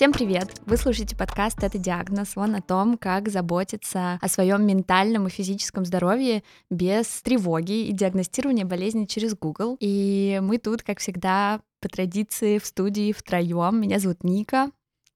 [0.00, 0.62] Всем привет!
[0.64, 2.32] Вы слушаете подкаст «Это диагноз».
[2.34, 8.64] Он о том, как заботиться о своем ментальном и физическом здоровье без тревоги и диагностирования
[8.64, 9.76] болезни через Google.
[9.78, 13.78] И мы тут, как всегда, по традиции в студии втроем.
[13.78, 14.70] Меня зовут Ника.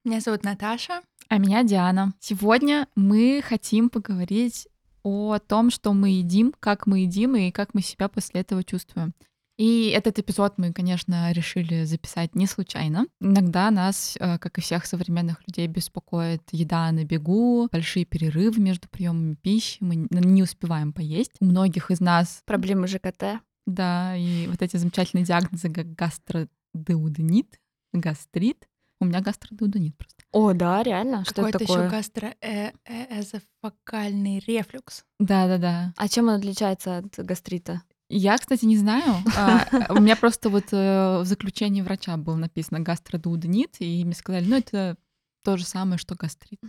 [0.05, 1.01] Меня зовут Наташа.
[1.30, 2.12] А меня Диана.
[2.21, 4.69] Сегодня мы хотим поговорить
[5.03, 9.15] о том, что мы едим, как мы едим и как мы себя после этого чувствуем.
[9.57, 13.07] И этот эпизод мы, конечно, решили записать не случайно.
[13.21, 18.89] Иногда нас, э, как и всех современных людей, беспокоит еда на бегу, большие перерывы между
[18.89, 21.33] приемами пищи, мы не успеваем поесть.
[21.41, 22.43] У многих из нас...
[22.47, 23.41] Проблемы ЖКТ.
[23.67, 27.61] Да, и вот эти замечательные диагнозы, как гастродеуденит,
[27.93, 28.69] гастрит.
[29.01, 30.23] У меня гастродеуденит просто.
[30.33, 31.25] О, да, реально?
[31.25, 31.87] Что это такое?
[31.87, 35.05] еще гастроэзофокальный рефлюкс.
[35.19, 35.95] Да-да-да.
[35.97, 37.83] А чем он отличается от гастрита?
[38.09, 39.16] Я, кстати, не знаю.
[39.37, 44.45] А, у меня просто вот э, в заключении врача было написано гастродуоденит, и мне сказали,
[44.45, 44.96] ну это
[45.43, 46.61] то же самое, что гастрит.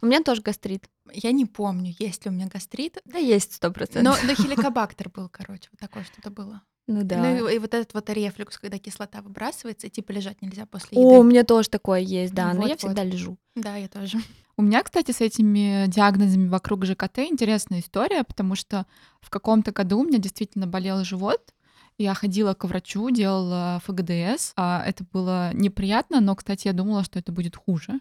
[0.00, 0.88] У меня тоже гастрит.
[1.12, 2.98] Я не помню, есть ли у меня гастрит.
[3.04, 4.20] Да есть сто процентов.
[4.22, 6.62] Но, но хеликобактер был, короче, вот такое что-то было.
[6.88, 7.18] Ну да.
[7.18, 10.98] Ну и, и вот этот вот рефлюкс, когда кислота выбрасывается, и типа лежать нельзя после
[10.98, 11.14] еды.
[11.14, 13.12] О, у меня тоже такое есть, да, ну, но вот, я всегда вот.
[13.12, 13.38] лежу.
[13.54, 14.18] Да, я тоже.
[14.62, 18.86] У меня, кстати, с этими диагнозами вокруг ЖКТ интересная история, потому что
[19.20, 21.52] в каком-то году у меня действительно болел живот,
[21.98, 24.52] я ходила к врачу, делала ФГДС.
[24.54, 27.98] А это было неприятно, но, кстати, я думала, что это будет хуже.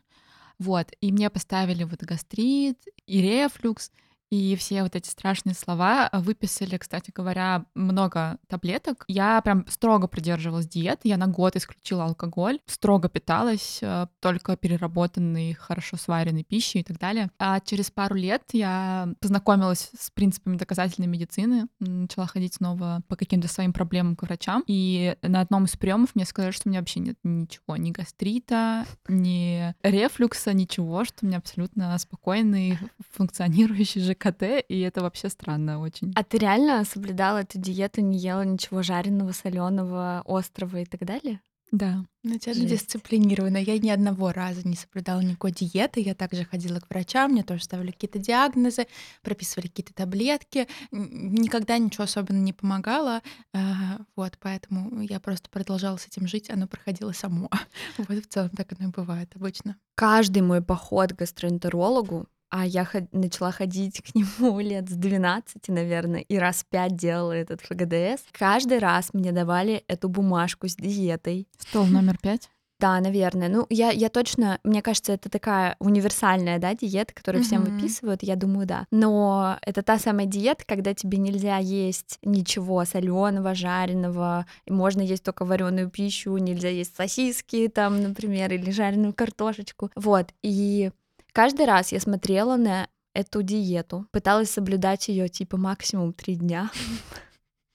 [0.59, 0.91] Вот.
[1.01, 3.89] И мне поставили вот гастрит и рефлюкс.
[4.31, 9.03] И все вот эти страшные слова выписали, кстати говоря, много таблеток.
[9.09, 11.09] Я прям строго придерживалась диеты.
[11.09, 16.97] Я на год исключила алкоголь, строго питалась э, только переработанной, хорошо сваренной пищей и так
[16.97, 17.29] далее.
[17.39, 23.49] А через пару лет я познакомилась с принципами доказательной медицины, начала ходить снова по каким-то
[23.49, 24.63] своим проблемам к врачам.
[24.66, 28.85] И на одном из приемов мне сказали, что у меня вообще нет ничего, ни гастрита,
[29.09, 32.79] ни рефлюкса, ничего, что у меня абсолютно спокойный,
[33.11, 36.13] функционирующий ЖКТ КТ, и это вообще странно очень.
[36.15, 41.41] А ты реально соблюдала эту диету, не ела ничего жареного, соленого, острого и так далее?
[41.71, 42.05] Да.
[42.23, 43.55] Ну, тебя же дисциплинирована.
[43.57, 46.01] Я ни одного раза не соблюдала никакой диеты.
[46.01, 48.87] Я также ходила к врачам, мне тоже ставили какие-то диагнозы,
[49.21, 50.67] прописывали какие-то таблетки.
[50.91, 53.21] Никогда ничего особенно не помогало.
[53.53, 57.49] А, вот, поэтому я просто продолжала с этим жить, оно проходило само.
[57.97, 59.77] Вот в целом так оно и бывает обычно.
[59.95, 65.67] Каждый мой поход к гастроэнтерологу а я ход- начала ходить к нему лет с 12,
[65.69, 68.22] наверное, и раз пять делала этот ФГДС.
[68.31, 71.47] Каждый раз мне давали эту бумажку с диетой.
[71.57, 72.50] Стол номер пять?
[72.79, 73.47] Да, наверное.
[73.47, 77.72] Ну, я, я точно, мне кажется, это такая универсальная, да, диета, которую всем Мгм.
[77.72, 78.85] выписывают, я думаю, да.
[78.89, 85.45] Но это та самая диета, когда тебе нельзя есть ничего соленого, жареного, можно есть только
[85.45, 89.91] вареную пищу, нельзя есть сосиски там, например, или жареную картошечку.
[89.95, 90.89] Вот, и
[91.34, 96.72] Каждый раз я смотрела на эту диету, пыталась соблюдать ее типа максимум три дня.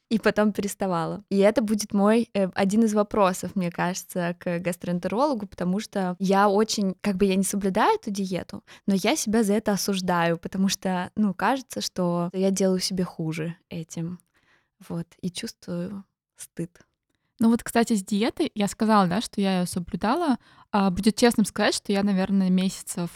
[0.09, 1.25] И потом переставала.
[1.31, 6.49] И это будет мой э, один из вопросов, мне кажется, к гастроэнтерологу, потому что я
[6.49, 10.69] очень, как бы я не соблюдаю эту диету, но я себя за это осуждаю, потому
[10.69, 14.21] что, ну, кажется, что я делаю себе хуже этим.
[14.89, 16.05] Вот, и чувствую
[16.37, 16.71] стыд.
[17.41, 20.39] Ну вот, кстати, с диетой я сказала, да, что я ее соблюдала.
[20.71, 23.11] А будет честным сказать, что я, наверное, месяцев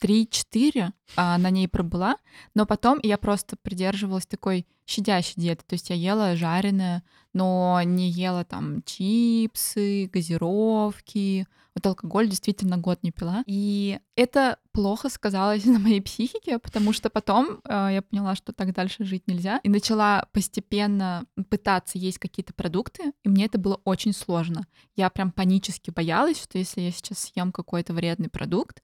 [0.00, 2.16] 3-4 а, на ней пробыла,
[2.54, 7.02] но потом я просто придерживалась такой щадящей диеты, то есть я ела жареное,
[7.32, 11.46] но не ела там чипсы, газировки,
[11.76, 13.44] вот алкоголь действительно год не пила.
[13.46, 18.72] И это плохо сказалось на моей психике, потому что потом э, я поняла, что так
[18.72, 19.60] дальше жить нельзя.
[19.62, 24.66] И начала постепенно пытаться есть какие-то продукты, и мне это было очень сложно.
[24.96, 28.82] Я прям панически боялась, что если я сейчас съем какой-то вредный продукт,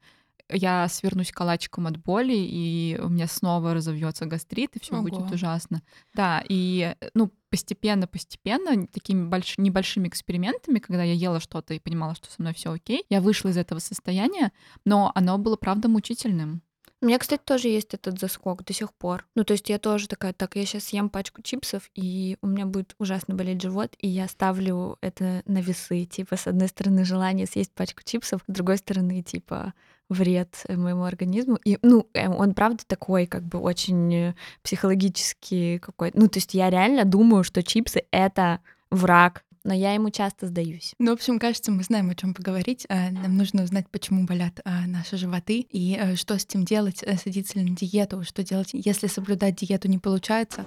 [0.53, 5.83] я свернусь калачиком от боли, и у меня снова разовьется гастрит, и все будет ужасно.
[6.15, 9.59] Да, и ну, постепенно-постепенно, такими больш...
[9.59, 13.49] небольшими экспериментами, когда я ела что-то и понимала, что со мной все окей, я вышла
[13.49, 14.53] из этого состояния,
[14.85, 16.63] но оно было, правда, мучительным.
[17.03, 19.27] У меня, кстати, тоже есть этот заскок до сих пор.
[19.35, 22.65] Ну, то есть я тоже такая, так, я сейчас съем пачку чипсов, и у меня
[22.65, 26.05] будет ужасно болеть живот, и я ставлю это на весы.
[26.05, 29.75] Типа, с одной стороны, желание съесть пачку чипсов, с другой стороны, типа,
[30.09, 31.59] вред моему организму.
[31.65, 36.19] И, ну, э, он, правда, такой, как бы, очень психологический какой-то.
[36.19, 38.61] Ну, то есть я реально думаю, что чипсы— это
[38.91, 40.95] враг но я ему часто сдаюсь.
[40.99, 42.87] Ну, в общем, кажется, мы знаем, о чем поговорить.
[42.89, 47.03] А, нам нужно узнать, почему болят а, наши животы и э, что с этим делать,
[47.03, 50.65] э, садиться ли на диету, что делать, если соблюдать диету не получается.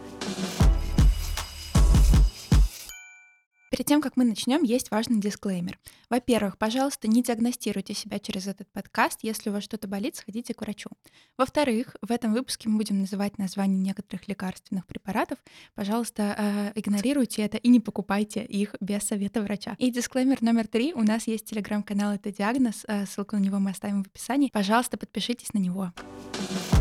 [3.75, 5.77] Перед тем, как мы начнем, есть важный дисклеймер.
[6.09, 9.19] Во-первых, пожалуйста, не диагностируйте себя через этот подкаст.
[9.21, 10.89] Если у вас что-то болит, сходите к врачу.
[11.37, 15.39] Во-вторых, в этом выпуске мы будем называть названия некоторых лекарственных препаратов.
[15.73, 19.75] Пожалуйста, э, игнорируйте это и не покупайте их без совета врача.
[19.77, 20.93] И дисклеймер номер три.
[20.93, 22.85] У нас есть телеграм-канал «Это диагноз».
[22.87, 24.51] Э, ссылку на него мы оставим в описании.
[24.53, 25.91] Пожалуйста, подпишитесь на него.
[26.39, 26.74] И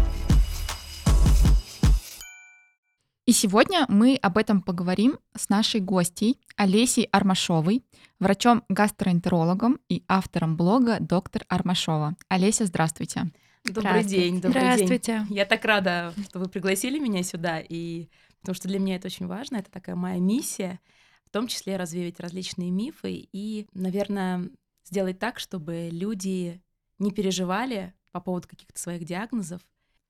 [3.35, 7.85] сегодня мы об этом поговорим с нашей гостьей Олесей Армашовой,
[8.21, 12.17] врачом-гастроэнтерологом и автором блога «Доктор Армашова».
[12.29, 13.31] Олеся, здравствуйте.
[13.65, 15.25] Добрый день, добрый Здравствуйте.
[15.27, 15.37] день.
[15.37, 18.09] Я так рада, что вы пригласили меня сюда, и
[18.41, 20.81] потому что для меня это очень важно, это такая моя миссия,
[21.27, 24.49] в том числе развеять различные мифы и, наверное,
[24.85, 26.63] сделать так, чтобы люди
[26.99, 29.61] не переживали по поводу каких-то своих диагнозов,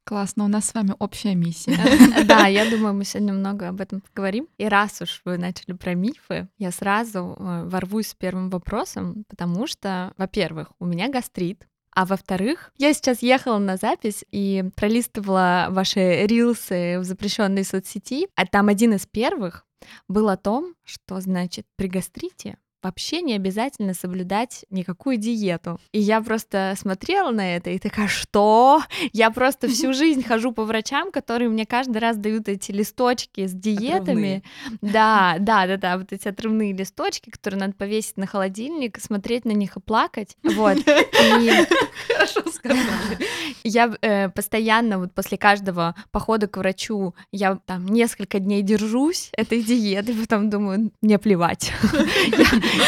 [0.04, 1.78] Классно, у нас с вами общая миссия.
[2.24, 4.48] Да, я думаю, мы сегодня много об этом поговорим.
[4.58, 9.66] И раз уж вы начали про мифы, я сразу э, ворвусь с первым вопросом, потому
[9.66, 16.26] что, во-первых, у меня гастрит, а во-вторых, я сейчас ехала на запись и пролистывала ваши
[16.26, 19.64] рилсы в запрещенной соцсети, а там один из первых
[20.08, 25.80] был о том, что значит при гастрите вообще не обязательно соблюдать никакую диету.
[25.92, 28.82] И я просто смотрела на это и такая, что?
[29.12, 33.52] Я просто всю жизнь хожу по врачам, которые мне каждый раз дают эти листочки с
[33.52, 33.94] диетами.
[33.96, 34.42] Отрывные.
[34.80, 39.52] Да, да, да, да, вот эти отрывные листочки, которые надо повесить на холодильник, смотреть на
[39.52, 40.36] них и плакать.
[40.42, 40.78] Вот.
[42.08, 43.18] Хорошо сказали.
[43.64, 49.62] я э, постоянно вот после каждого похода к врачу я там несколько дней держусь этой
[49.62, 51.72] диеты, потом думаю, мне плевать.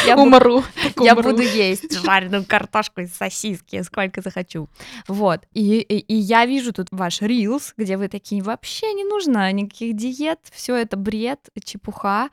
[0.05, 0.63] Я- бу- Умру.
[1.01, 1.31] я Умру.
[1.31, 4.67] буду есть жареную картошку и сосиски, сколько захочу.
[5.07, 5.41] Вот.
[5.53, 9.95] И, и, и я вижу тут ваш рилс, где вы такие, вообще не нужно никаких
[9.95, 12.29] диет, все это бред, чепуха.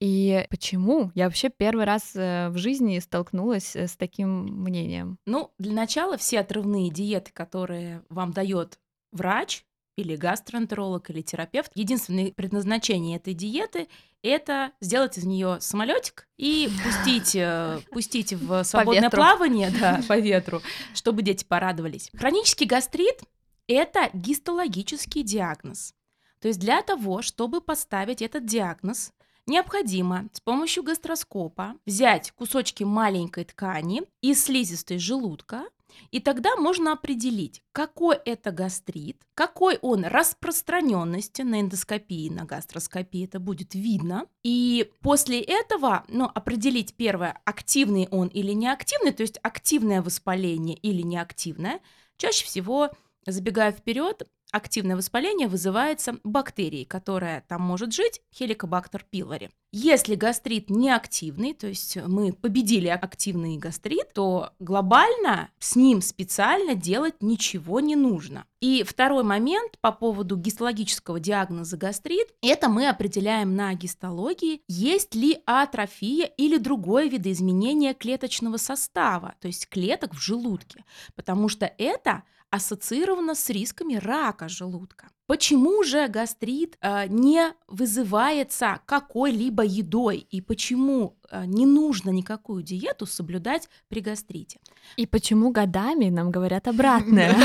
[0.00, 1.10] И почему?
[1.14, 5.18] Я вообще первый раз э, в жизни столкнулась э, с таким мнением.
[5.26, 8.78] Ну, для начала все отрывные диеты, которые вам дает
[9.12, 9.62] врач
[10.00, 13.88] или гастроэнтеролог или терапевт, единственное предназначение этой диеты
[14.22, 20.60] это сделать из нее самолетик и пустить, э, пустить в свободное плавание, да, по ветру,
[20.94, 22.10] чтобы дети порадовались.
[22.14, 23.20] Хронический гастрит
[23.66, 25.94] это гистологический диагноз.
[26.40, 29.12] То есть для того, чтобы поставить этот диагноз,
[29.46, 35.64] необходимо с помощью гастроскопа взять кусочки маленькой ткани из слизистой желудка,
[36.10, 43.40] и тогда можно определить, какой это гастрит, какой он распространенности на эндоскопии, на гастроскопии это
[43.40, 44.26] будет видно.
[44.42, 51.02] И после этого ну, определить первое, активный он или неактивный, то есть активное воспаление или
[51.02, 51.80] неактивное.
[52.16, 52.90] Чаще всего,
[53.26, 59.50] забегая вперед, активное воспаление вызывается бактерией, которая там может жить, хеликобактер пилори.
[59.72, 67.14] Если гастрит неактивный, то есть мы победили активный гастрит, то глобально с ним специально делать
[67.20, 68.46] ничего не нужно.
[68.60, 75.40] И второй момент по поводу гистологического диагноза гастрит, это мы определяем на гистологии, есть ли
[75.46, 83.34] атрофия или другое видоизменение клеточного состава, то есть клеток в желудке, потому что это ассоциировано
[83.34, 85.08] с рисками рака желудка.
[85.26, 93.06] Почему же гастрит э, не вызывается какой-либо едой и почему э, не нужно никакую диету
[93.06, 94.58] соблюдать при гастрите?
[94.96, 97.36] И почему годами нам говорят обратное?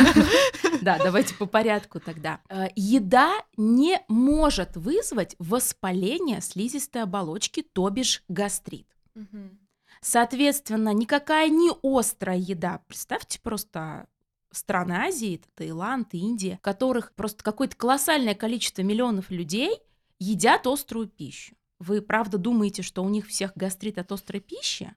[0.82, 2.42] Да, давайте по порядку тогда.
[2.50, 8.88] Э, Еда не может вызвать воспаление слизистой оболочки, то бишь гастрит.
[10.02, 12.82] Соответственно, никакая не острая еда.
[12.88, 14.08] Представьте просто
[14.56, 19.80] страны Азии, это Таиланд, Индия, в которых просто какое-то колоссальное количество миллионов людей
[20.20, 21.56] едят острую пищу.
[21.80, 24.94] Вы правда думаете, что у них всех гастрит от острой пищи?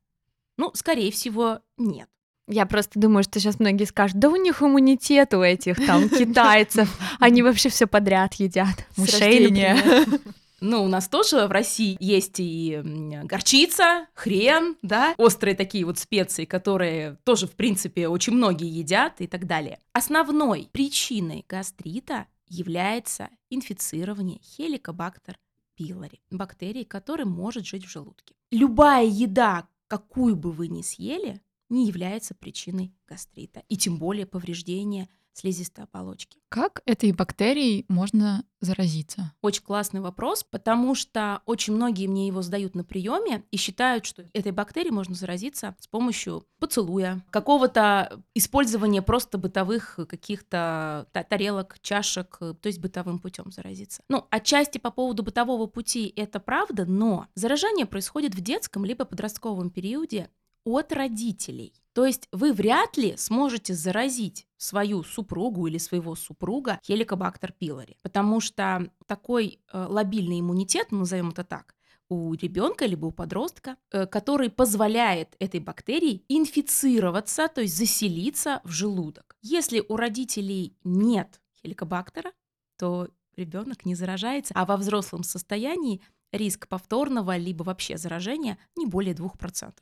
[0.57, 2.09] Ну, скорее всего, нет.
[2.49, 6.99] Я просто думаю, что сейчас многие скажут, да у них иммунитет у этих там китайцев,
[7.21, 8.87] они вообще все подряд едят.
[8.97, 10.21] Мышей, например.
[10.61, 12.81] Ну, у нас тоже в России есть и
[13.25, 19.27] горчица, хрен, да, острые такие вот специи, которые тоже, в принципе, очень многие едят и
[19.27, 19.79] так далее.
[19.93, 25.39] Основной причиной гастрита является инфицирование хеликобактер
[25.77, 28.35] пилори, бактерии, которая может жить в желудке.
[28.51, 35.09] Любая еда, какую бы вы ни съели, не является причиной гастрита, и тем более повреждения
[35.39, 36.39] слизистой оболочки.
[36.49, 39.33] Как этой бактерией можно заразиться?
[39.43, 44.25] Очень классный вопрос, потому что очень многие мне его задают на приеме и считают, что
[44.33, 52.67] этой бактерией можно заразиться с помощью поцелуя, какого-то использования просто бытовых каких-то тарелок, чашек, то
[52.67, 54.03] есть бытовым путем заразиться.
[54.09, 59.71] Ну, отчасти по поводу бытового пути это правда, но заражение происходит в детском либо подростковом
[59.71, 60.31] периоде
[60.65, 61.73] от родителей.
[61.99, 68.39] То есть вы вряд ли сможете заразить свою супругу или своего супруга хеликобактер пилори, потому
[68.39, 71.75] что такой э, лобильный иммунитет, назовем это так,
[72.09, 78.71] у ребенка либо у подростка, э, который позволяет этой бактерии инфицироваться, то есть заселиться в
[78.71, 79.37] желудок.
[79.43, 82.31] Если у родителей нет хеликобактера,
[82.79, 86.01] то ребенок не заражается, а во взрослом состоянии
[86.31, 89.73] риск повторного либо вообще заражения не более 2%.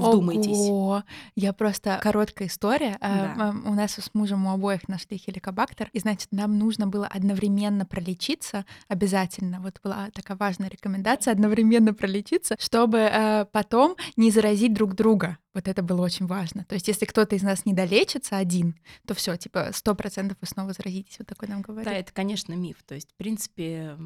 [0.00, 0.56] Ну, вдумайтесь.
[0.70, 1.02] Ого!
[1.34, 2.96] Я просто короткая история.
[3.00, 3.48] А, Да.
[3.48, 7.84] м, У нас с мужем у обоих нашли хеликобактер, и значит, нам нужно было одновременно
[7.86, 9.60] пролечиться обязательно.
[9.60, 15.38] Вот была такая важная рекомендация одновременно пролечиться, чтобы э, потом не заразить друг друга.
[15.56, 16.66] Вот это было очень важно.
[16.68, 20.46] То есть, если кто-то из нас не долечится один, то все, типа, сто процентов вы
[20.46, 21.16] снова заразитесь.
[21.18, 21.90] Вот такой нам Да, говорит.
[21.90, 22.76] это, конечно, миф.
[22.86, 23.96] То есть, в принципе,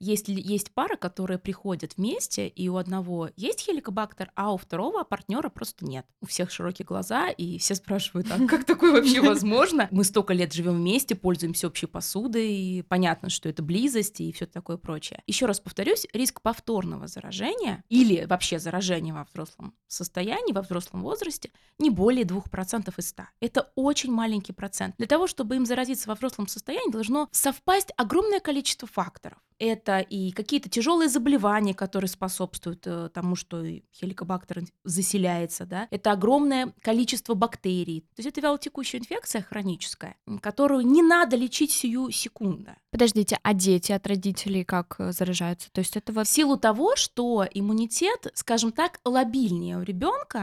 [0.00, 5.48] есть, есть пары, которые приходят вместе, и у одного есть хеликобактер, а у второго партнера
[5.48, 6.06] просто нет.
[6.20, 9.86] У всех широкие глаза, и все спрашивают, а как такое вообще возможно?
[9.92, 14.46] Мы столько лет живем вместе, пользуемся общей посудой, и понятно, что это близость и все
[14.46, 15.22] такое прочее.
[15.28, 21.50] Еще раз повторюсь, риск повторного заражения или вообще заражения во взрослом состоянии, во взрослом возрасте
[21.78, 23.22] не более 2% из 100.
[23.40, 24.94] Это очень маленький процент.
[24.98, 29.38] Для того, чтобы им заразиться во взрослом состоянии, должно совпасть огромное количество факторов.
[29.58, 35.88] Это и какие-то тяжелые заболевания, которые способствуют э, тому, что хеликобактер заселяется, да.
[35.90, 38.02] Это огромное количество бактерий.
[38.14, 42.70] То есть это вялотекущая инфекция хроническая, которую не надо лечить сию секунду.
[42.90, 45.70] Подождите, а дети от родителей как э, заражаются?
[45.72, 50.37] То есть это вот В силу того, что иммунитет, скажем так, лобильнее у ребенка,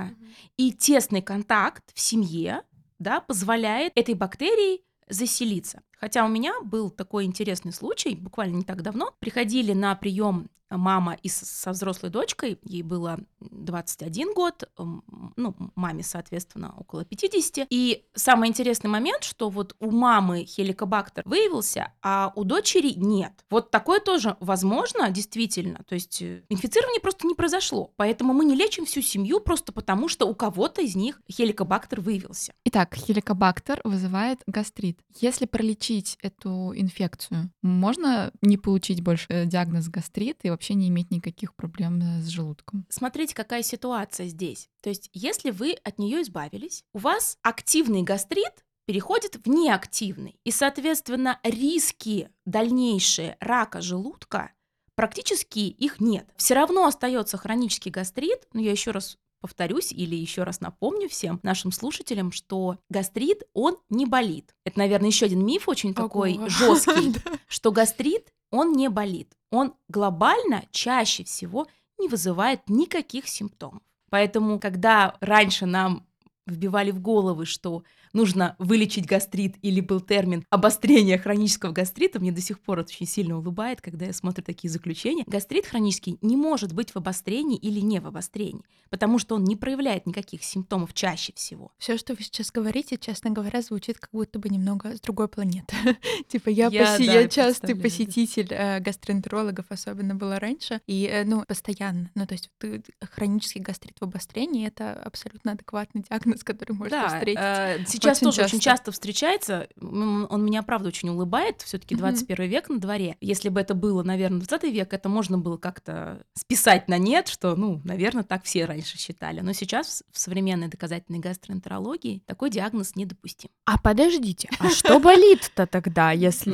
[0.58, 2.64] и тесный контакт в семье
[3.00, 5.82] да, позволяет этой бактерии заселиться.
[6.00, 9.14] Хотя у меня был такой интересный случай, буквально не так давно.
[9.20, 16.74] Приходили на прием мама и со взрослой дочкой, ей было 21 год, ну, маме, соответственно,
[16.78, 17.68] около 50.
[17.70, 23.34] И самый интересный момент, что вот у мамы хеликобактер выявился, а у дочери нет.
[23.50, 25.84] Вот такое тоже возможно, действительно.
[25.88, 27.92] То есть э, инфицирование просто не произошло.
[27.96, 32.54] Поэтому мы не лечим всю семью просто потому, что у кого-то из них хеликобактер выявился.
[32.66, 35.00] Итак, хеликобактер вызывает гастрит.
[35.20, 35.85] Если пролечить
[36.22, 42.01] эту инфекцию, можно не получить больше э, диагноз гастрит и вообще не иметь никаких проблем
[42.01, 42.86] э, с желудком?
[42.89, 44.70] Смотрите, какая ситуация здесь.
[44.82, 50.39] То есть, если вы от нее избавились, у вас активный гастрит переходит в неактивный.
[50.44, 54.51] И, соответственно, риски дальнейшие рака желудка
[54.96, 56.27] практически их нет.
[56.38, 61.40] Все равно остается хронический гастрит, но я еще раз повторюсь или еще раз напомню всем
[61.44, 64.56] нашим слушателям, что гастрит, он не болит.
[64.66, 66.50] Это, наверное, еще один миф очень такой Ого.
[66.50, 67.32] жесткий, Да.
[67.48, 69.34] что гастрит, он не болит.
[69.52, 71.68] Он глобально чаще всего
[72.00, 73.84] не вызывает никаких симптомов.
[74.10, 76.08] Поэтому, когда раньше нам
[76.48, 77.84] вбивали в головы, что
[78.16, 83.06] нужно вылечить гастрит, или был термин обострение хронического гастрита, мне до сих пор это очень
[83.06, 85.24] сильно улыбает, когда я смотрю такие заключения.
[85.28, 89.56] Гастрит хронический не может быть в обострении или не в обострении, потому что он не
[89.56, 91.72] проявляет никаких симптомов чаще всего.
[91.78, 95.76] Все, что вы сейчас говорите, честно говоря, звучит как будто бы немного с другой планеты.
[96.28, 101.06] Типа я, Я, поси- да, я я частый посетитель э, гастроэнтерологов, особенно было раньше, и,
[101.12, 102.10] э, ну, постоянно.
[102.16, 102.82] Ну, то есть ты-
[103.12, 107.40] хронический гастрит в обострении— это абсолютно адекватный диагноз, который можно Да, встретить.
[107.42, 108.86] э, сейчас очень тоже очень часто.
[108.86, 109.68] часто встречается.
[109.82, 111.62] Он меня, правда, очень улыбает.
[111.62, 112.02] Все-таки Мгм.
[112.02, 113.18] 21 век на дворе.
[113.22, 117.56] Если бы это было, наверное, 20 век, это можно было как-то списать на нет, что,
[117.56, 119.42] ну, наверное, так все раньше считали.
[119.42, 123.50] Но сейчас в современной доказательной гастроэнтерологии такой диагноз недопустим.
[123.66, 126.52] А подождите, а что болит-то тогда, если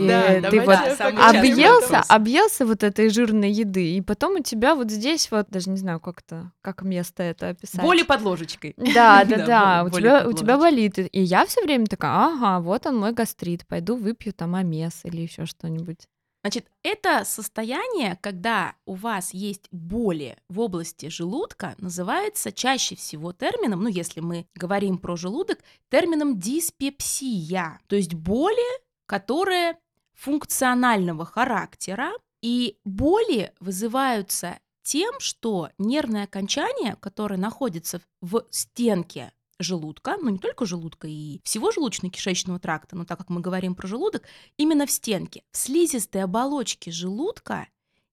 [0.50, 0.78] ты вот
[1.20, 5.78] объелся, объелся вот этой жирной еды, и потом у тебя вот здесь вот, даже не
[5.78, 7.82] знаю, как это, как место это описать.
[7.82, 8.74] Боли под ложечкой.
[8.78, 10.98] Да, да, Да, у тебя, болит.
[10.98, 15.22] И я все время такая, ага, вот он мой гастрит, пойду выпью там амес или
[15.22, 16.10] еще что-нибудь.
[16.44, 23.84] Значит, это состояние, когда у вас есть боли в области желудка, называется чаще всего термином,
[23.84, 25.60] ну, если мы говорим про желудок,
[25.90, 27.80] термином диспепсия.
[27.88, 29.78] То есть боли, которые
[30.14, 32.12] функционального характера,
[32.42, 39.32] и боли вызываются тем, что нервное окончание, которое находится в стенке
[39.64, 43.88] желудка, ну не только желудка, и всего желудочно-кишечного тракта, но так как мы говорим про
[43.88, 44.24] желудок,
[44.58, 45.44] именно в стенке.
[45.52, 47.68] В слизистой оболочке желудка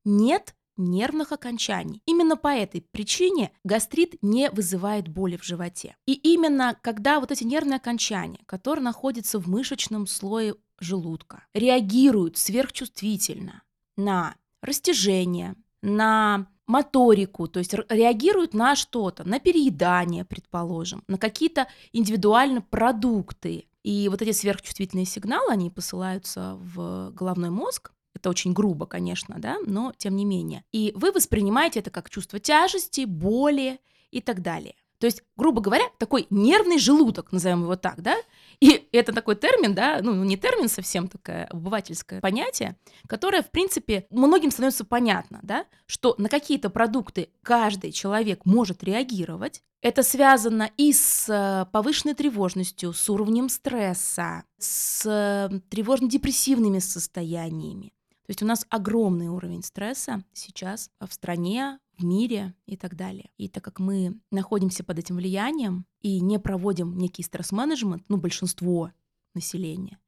[0.04, 2.02] нет нервных окончаний.
[2.06, 5.96] Именно по этой причине гастрит не вызывает боли в животе.
[6.06, 13.62] И именно когда вот эти нервные окончания, которые находятся в мышечном слое желудка, реагируют сверхчувствительно
[13.96, 22.60] на растяжение, на моторику, то есть реагируют на что-то, на переедание, предположим, на какие-то индивидуальные
[22.60, 23.66] продукты.
[23.82, 29.58] И вот эти сверхчувствительные сигналы, они посылаются в головной мозг, это очень грубо, конечно, да,
[29.64, 30.64] но тем не менее.
[30.72, 34.74] И вы воспринимаете это как чувство тяжести, боли и так далее.
[34.98, 38.16] То есть, грубо говоря, такой нервный желудок, назовем его так, да,
[38.60, 42.76] и это такой термин, да, ну не термин совсем, такое обывательское понятие,
[43.06, 49.62] которое, в принципе, многим становится понятно, да, что на какие-то продукты каждый человек может реагировать.
[49.80, 57.92] Это связано и с э, повышенной тревожностью, с уровнем стресса, с э, тревожно-депрессивными состояниями.
[58.26, 63.30] То есть у нас огромный уровень стресса сейчас в стране, мире и так далее.
[63.36, 68.92] И так как мы находимся под этим влиянием и не проводим некий стресс-менеджмент, ну, большинство
[69.34, 69.98] населения,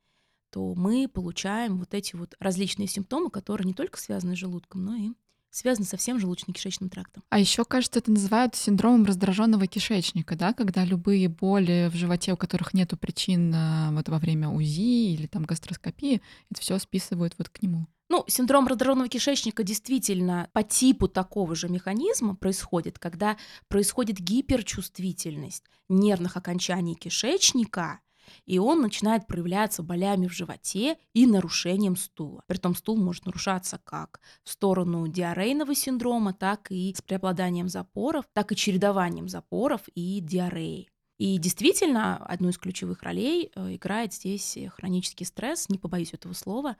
[0.50, 4.94] то мы получаем вот эти вот различные симптомы, которые не только связаны с желудком, но
[4.96, 5.10] и
[5.50, 7.22] связаны со всем желудочно-кишечным трактом.
[7.28, 12.36] А еще, кажется, это называют синдромом раздраженного кишечника, да, когда любые боли в животе, у
[12.36, 17.48] которых нету причин а, вот во время УЗИ или там гастроскопии, это все списывают вот
[17.48, 17.86] к нему.
[18.08, 23.36] Ну, синдром раздраженного кишечника действительно по типу такого же механизма происходит, когда
[23.68, 28.00] происходит гиперчувствительность нервных окончаний кишечника,
[28.46, 32.42] и он начинает проявляться болями в животе и нарушением стула.
[32.46, 38.52] Притом стул может нарушаться как в сторону диарейного синдрома, так и с преобладанием запоров, так
[38.52, 40.88] и чередованием запоров и диареи.
[41.18, 46.76] И действительно, одну из ключевых ролей э, играет здесь хронический стресс, не побоюсь этого слова,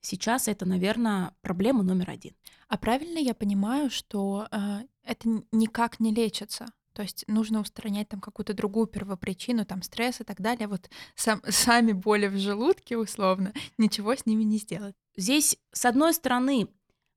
[0.00, 2.34] Сейчас это, наверное, проблема номер один.
[2.68, 6.66] А правильно я понимаю, что э, это никак не лечится?
[6.98, 10.66] То есть нужно устранять там какую-то другую первопричину, там стресс и так далее.
[10.66, 14.96] Вот сам, сами боли в желудке, условно, ничего с ними не сделать.
[15.16, 16.66] Здесь, с одной стороны,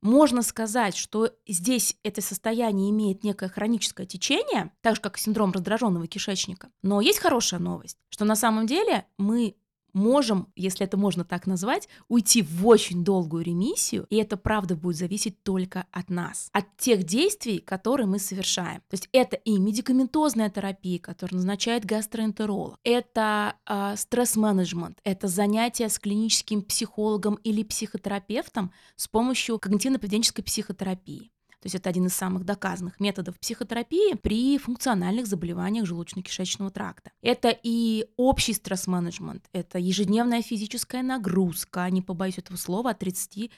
[0.03, 6.05] можно сказать, что здесь это состояние имеет некое хроническое течение, так же как синдром раздраженного
[6.05, 6.69] кишечника.
[6.83, 9.55] Но есть хорошая новость, что на самом деле мы
[9.93, 14.97] можем, если это можно так назвать, уйти в очень долгую ремиссию, и это правда будет
[14.97, 18.81] зависеть только от нас, от тех действий, которые мы совершаем.
[18.89, 25.99] То есть это и медикаментозная терапия, которую назначает гастроэнтеролог, это э, стресс-менеджмент, это занятия с
[25.99, 31.31] клиническим психологом или психотерапевтом с помощью когнитивно-поведенческой психотерапии.
[31.61, 37.11] То есть это один из самых доказанных методов психотерапии при функциональных заболеваниях желудочно-кишечного тракта.
[37.21, 43.49] Это и общий стресс-менеджмент, это ежедневная физическая нагрузка, не побоюсь этого слова, от 30-60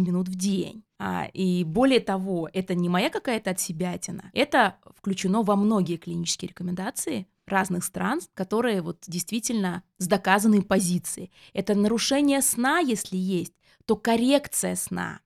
[0.00, 0.82] минут в день.
[0.98, 7.26] А, и более того, это не моя какая-то отсебятина, это включено во многие клинические рекомендации
[7.46, 11.30] разных стран, которые вот действительно с доказанной позицией.
[11.52, 13.54] Это нарушение сна, если есть,
[13.86, 15.20] то коррекция сна,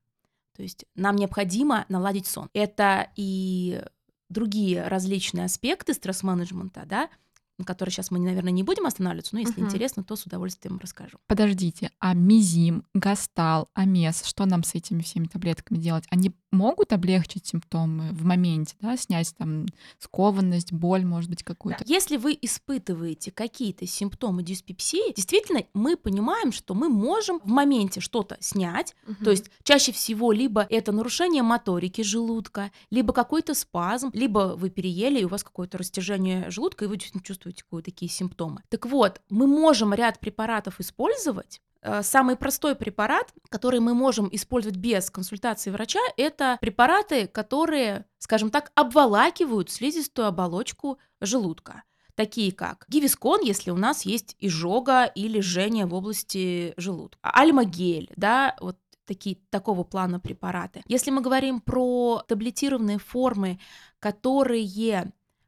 [0.57, 2.49] то есть нам необходимо наладить сон.
[2.53, 3.83] Это и
[4.29, 7.11] другие различные аспекты стресс-менеджмента, да,
[7.59, 9.67] на которые сейчас мы, наверное, не будем останавливаться, но если uh-huh.
[9.67, 11.19] интересно, то с удовольствием расскажу.
[11.27, 16.05] Подождите, а мизим, гастал, амес, что нам с этими всеми таблетками делать?
[16.11, 19.67] Они могут облегчить симптомы в моменте, да, снять там
[19.99, 21.85] скованность, боль, может быть, какую-то?
[21.85, 21.93] Да.
[21.93, 28.37] Если вы испытываете какие-то симптомы диспепсии, действительно, мы понимаем, что мы можем в моменте что-то
[28.40, 29.25] снять, uh-huh.
[29.25, 35.21] то есть чаще всего либо это нарушение моторики желудка, либо какой-то спазм, либо вы переели,
[35.21, 38.62] и у вас какое-то растяжение желудка, и вы чувствуете чувствуете такие симптомы.
[38.68, 44.76] Так вот, мы можем ряд препаратов использовать, э, Самый простой препарат, который мы можем использовать
[44.76, 51.83] без консультации врача, это препараты, которые, скажем так, обволакивают слизистую оболочку желудка
[52.14, 58.57] такие как гивискон, если у нас есть изжога или жжение в области желудка, альмагель, да,
[58.61, 60.83] вот такие, такого плана препараты.
[60.87, 63.59] Если мы говорим про таблетированные формы,
[64.00, 64.62] которые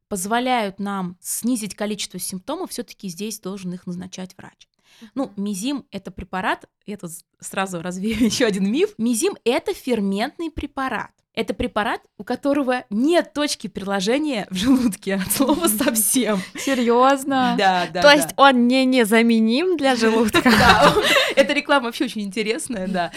[0.09, 4.69] позволяют нам снизить количество симптомов, все-таки здесь должен их назначать врач.
[5.14, 8.95] Ну, мизим– это препарат, я тут сразу развею еще один миф.
[8.99, 11.11] Мизим– это ферментный препарат.
[11.35, 16.40] Это препарат, у которого нет точки приложения в желудке от слова совсем.
[16.59, 17.55] Серьезно?
[17.59, 18.01] Да, да.
[18.01, 20.42] То есть он не незаменим для желудка?
[20.42, 20.95] Да,
[21.35, 23.12] эта реклама вообще очень интересная, да.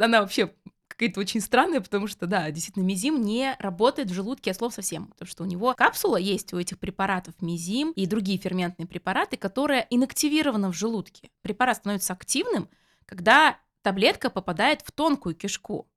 [0.00, 0.52] Она вообще
[0.96, 5.08] какая-то очень странная, потому что, да, действительно, мизим не работает в желудке от слов совсем,
[5.08, 9.86] потому что у него капсула есть у этих препаратов мизим и другие ферментные препараты, которые
[9.90, 11.30] инактивированы в желудке.
[11.42, 12.68] Препарат становится активным,
[13.06, 15.88] когда таблетка попадает в тонкую кишку.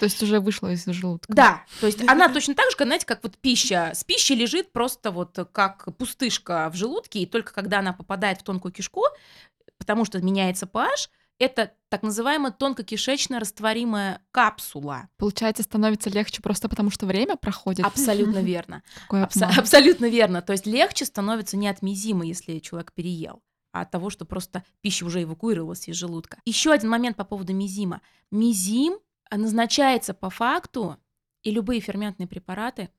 [0.00, 1.32] То есть уже вышла из желудка.
[1.32, 3.92] Да, то есть она точно так же, знаете, как вот пища.
[3.94, 8.42] С пищей лежит просто вот как пустышка в желудке, и только когда она попадает в
[8.42, 9.04] тонкую кишку,
[9.78, 15.08] потому что меняется pH, это так называемая тонкокишечно растворимая капсула.
[15.16, 17.84] Получается, становится легче просто потому, что время проходит.
[17.84, 18.82] Абсолютно верно.
[19.10, 20.42] Абсо- абсолютно верно.
[20.42, 24.64] То есть легче становится не от мизима, если человек переел, а от того, что просто
[24.80, 26.38] пища уже эвакуировалась из желудка.
[26.44, 28.00] Еще один момент по поводу мизима.
[28.30, 28.98] Мизим
[29.30, 30.96] назначается по факту
[31.42, 32.90] и любые ферментные препараты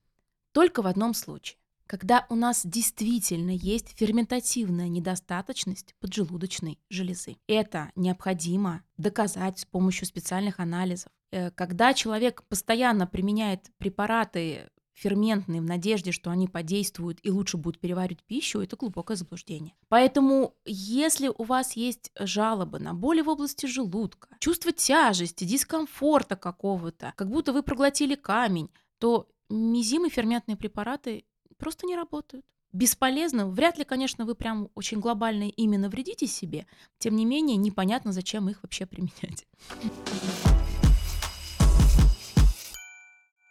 [0.52, 1.58] только в одном случае.
[1.88, 7.38] Когда у нас действительно есть ферментативная недостаточность поджелудочной железы.
[7.47, 11.12] Это необходимо доказать с помощью специальных анализов.
[11.32, 17.80] Э, Когда человек постоянно применяет препараты ферментные в надежде, что они подействуют и лучше будут
[17.80, 19.76] переваривать пищу, это глубокое заблуждение.
[19.89, 27.13] Поэтому, если у вас есть жалобы на боли в области желудка, чувство тяжести, дискомфорта какого-то,
[27.15, 31.26] как будто вы проглотили камень, то мизим и ферментные препараты
[31.57, 32.45] просто не работают.
[32.73, 33.47] Бесполезно.
[33.47, 36.67] Вряд ли, конечно, вы прям очень глобально именно вредите себе.
[36.99, 39.45] Тем не менее, непонятно, зачем их вообще применять.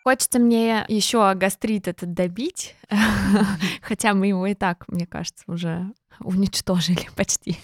[0.05, 2.77] Хочется мне еще гастрит этот добить,
[3.83, 7.59] хотя мы его и так, мне кажется, уже уничтожили почти.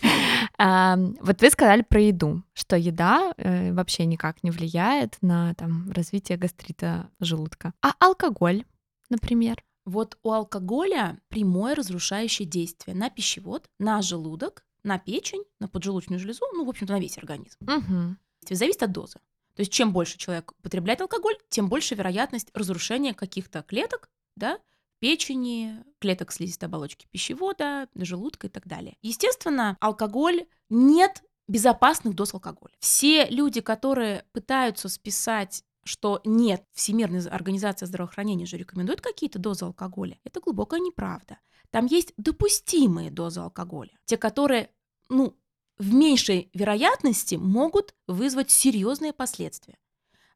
[0.58, 5.88] А, Вот вы сказали про еду, что еда э, вообще никак не влияет на там,
[5.92, 7.74] развитие гастрита желудка.
[7.80, 8.64] А алкоголь,
[9.08, 9.62] например?
[9.84, 16.44] Вот у алкоголя прямое разрушающее действие на пищевод, на желудок, на печень, на поджелудочную железу,
[16.54, 17.58] ну, в общем-то, на весь организм.
[17.60, 18.18] Мгм.
[18.48, 19.18] Зависит от дозы.
[19.54, 24.58] То есть чем больше человек употребляет алкоголь, тем больше вероятность разрушения каких-то клеток, да,
[24.98, 28.96] печени, клеток слизистой оболочки пищевода, желудка и так далее.
[29.02, 32.72] Естественно, алкоголь нет безопасных доз алкоголя.
[32.78, 40.18] Все люди, которые пытаются списать что нет, Всемирная организация здравоохранения же рекомендует какие-то дозы алкоголя.
[40.24, 41.38] Это глубокая неправда.
[41.70, 43.92] Там есть допустимые дозы алкоголя.
[44.04, 44.70] Те, которые,
[45.08, 45.36] ну,
[45.78, 49.78] в меньшей вероятности могут вызвать серьезные последствия.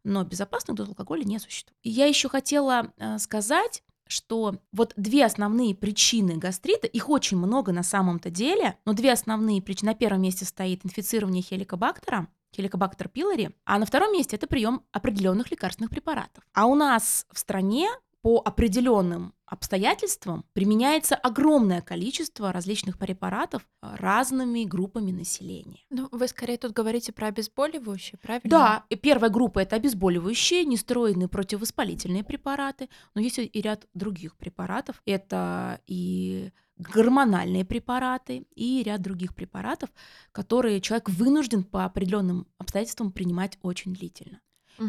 [0.02, 1.78] Но безопасных доз алкоголя не существует.
[1.82, 7.72] И я еще хотела э, сказать, что вот две основные причины гастрита, их очень много
[7.72, 9.90] на самом-то деле, но две основные причины.
[9.90, 15.50] На первом месте стоит инфицирование хеликобактером, хеликобактер пилори, а на втором месте это прием определенных
[15.50, 16.44] лекарственных препаратов.
[16.52, 17.88] А у нас в стране
[18.22, 25.80] по определенным обстоятельствам применяется огромное количество различных препаратов а, разными группами населения.
[25.90, 28.50] Ну, вы скорее тут говорите про обезболивающие, правильно?
[28.50, 35.00] Да, и первая группа это обезболивающие, нестероидные противовоспалительные препараты, но есть и ряд других препаратов.
[35.06, 39.90] Это и гормональные препараты и ряд других препаратов,
[40.32, 44.40] которые человек вынужден по определенным обстоятельствам принимать очень длительно.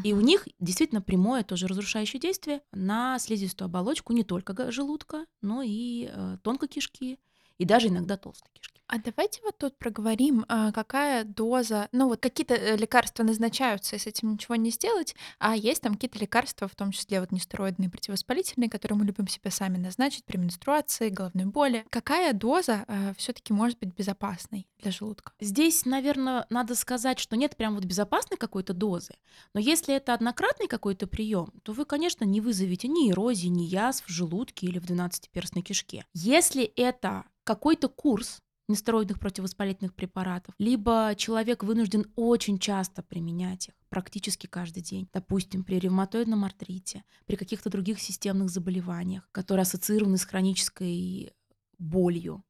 [0.03, 5.61] И у них действительно прямое тоже разрушающее действие на слизистую оболочку не только желудка, но
[5.61, 7.19] и э, тонкой кишки,
[7.57, 8.77] и даже иногда толстой кишки.
[8.89, 13.99] А давайте вот тут проговорим, а, какая доза, ну вот какие-то э, лекарства назначаются, и
[13.99, 17.89] с этим ничего не сделать, а есть там какие-то лекарства, в том числе вот нестероидные
[17.89, 21.85] противовоспалительные, которые мы любим себе сами назначить при менструации, головной боли.
[21.89, 22.85] Какая доза
[23.17, 25.33] все-таки может быть безопасной для желудка?
[25.41, 29.15] Здесь, наверное, надо сказать, что нет прям вот безопасной какой-то дозы,
[29.53, 34.05] но если это однократный какой-то прием, то вы, конечно, не вызовете ни эрозии, ни язв
[34.05, 36.05] в желудке или в двенадцатиперстной кишке.
[36.13, 44.47] Если это какой-то курс нестероидных противовоспалительных препаратов, либо человек вынужден очень часто применять их, практически
[44.47, 51.31] каждый день, допустим, при ревматоидном артрите, при каких-то других системных заболеваниях, которые ассоциированы с хронической
[51.79, 52.43] болью,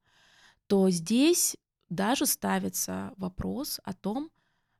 [0.66, 1.56] то здесь
[1.88, 4.30] даже ставится вопрос о том,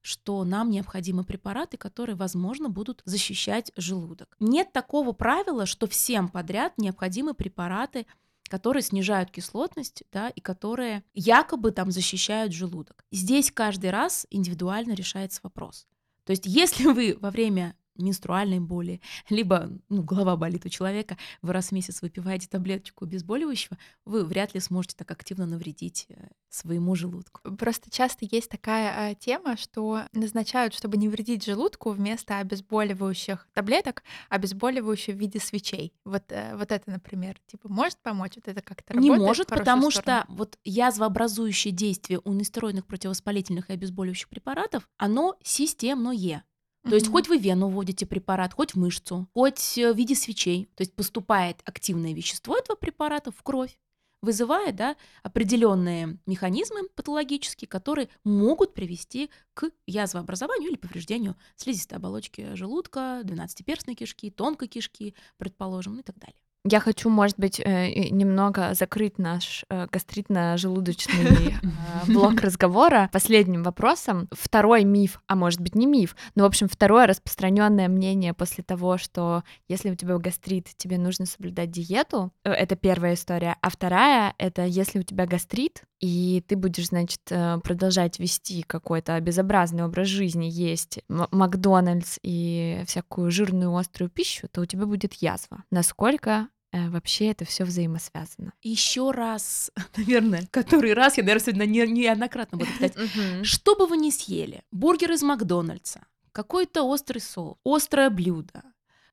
[0.01, 4.37] что нам необходимы препараты, которые, возможно, будут защищать желудок.
[4.41, 8.07] Нет такого правила, что всем подряд необходимы препараты,
[8.49, 13.05] которые снижают кислотность, да, и которые якобы там защищают желудок.
[13.11, 15.87] Здесь каждый раз индивидуально решается вопрос.
[16.25, 21.53] То есть, если вы во время менструальной боли, либо ну, голова болит у человека, вы
[21.53, 26.95] раз в месяц выпиваете таблеточку обезболивающего, вы вряд ли сможете так активно навредить э, своему
[26.95, 27.41] желудку.
[27.57, 34.03] Просто часто есть такая а, тема, что назначают, чтобы не вредить желудку, вместо обезболивающих таблеток,
[34.29, 35.93] обезболивающие в виде свечей.
[36.05, 38.33] Вот, э, вот это, например, типа может помочь?
[38.37, 40.23] Вот это как-то Не работает может, в хорошую потому сторону?
[40.25, 46.45] что вот язвообразующее действие у нестероидных противовоспалительных и обезболивающих препаратов, оно системное.
[46.89, 50.71] То есть хоть вы вену вводите препарат, хоть в мышцу, хоть э, в виде свечей.
[50.75, 53.79] То есть поступает активное вещество этого препарата в кровь,
[54.23, 63.21] вызывая да, определенные механизмы патологические, которые могут привести к язвообразованию или повреждению слизистой оболочки желудка,
[63.23, 66.41] двенадцатиперстной кишки, тонкой кишки, предположим, и так далее.
[66.65, 74.29] Я хочу, может быть, э, немного закрыть наш э, гастритно-желудочный э, блок разговора последним вопросом.
[74.33, 78.99] Второй миф, а может быть не миф, но, в общем, второе распространенное мнение после того,
[78.99, 83.57] что если у тебя гастрит, тебе нужно соблюдать диету, это первая история.
[83.63, 89.85] А вторая— это если у тебя гастрит, и ты будешь, значит, продолжать вести какой-то безобразный
[89.85, 95.65] образ жизни, есть Макдональдс и всякую жирную острую пищу, то у тебя будет язва.
[95.71, 96.49] Насколько
[96.91, 98.53] вообще это все взаимосвязано?
[98.63, 102.95] Еще раз, наверное, который раз, я, наверное, сегодня не- неоднократно буду питать.
[103.43, 108.63] Что бы вы ни съели, бургер из Макдональдса, какой-то острый соус, острое блюдо,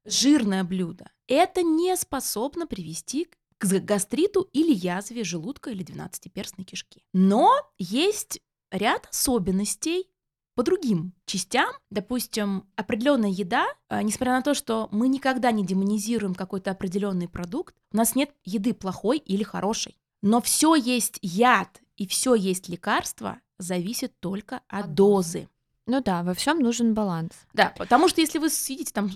[0.05, 7.03] жирное блюдо, это не способно привести к гастриту или язве желудка или двенадцатиперстной кишки.
[7.13, 8.39] Но есть
[8.71, 10.07] ряд особенностей
[10.55, 11.69] по другим частям.
[11.91, 17.75] Допустим, определенная еда, а, несмотря на то, что мы никогда не демонизируем какой-то определенный продукт,
[17.91, 19.97] у нас нет еды плохой или хорошей.
[20.21, 25.49] Но все есть яд и все есть лекарство зависит только от, От дозы.
[25.85, 27.31] Ну да, во всем нужен баланс.
[27.53, 29.11] Да, потому что если вы съедите там,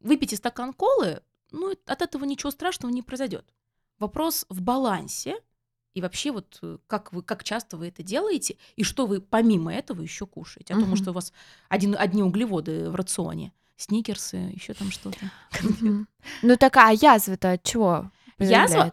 [0.00, 3.44] выпьете стакан колы, ну, от этого ничего страшного не произойдет.
[3.98, 5.36] Вопрос в балансе
[5.94, 9.72] и вообще вот э, как вы, как часто вы это делаете и что вы помимо
[9.74, 10.74] этого еще кушаете.
[10.74, 10.90] А то, Мгм.
[10.90, 11.32] может, у вас
[11.68, 15.18] один, одни углеводы в рационе, сникерсы, еще там что-то.
[16.42, 18.10] Ну такая язва-то от чего?
[18.38, 18.92] Язва?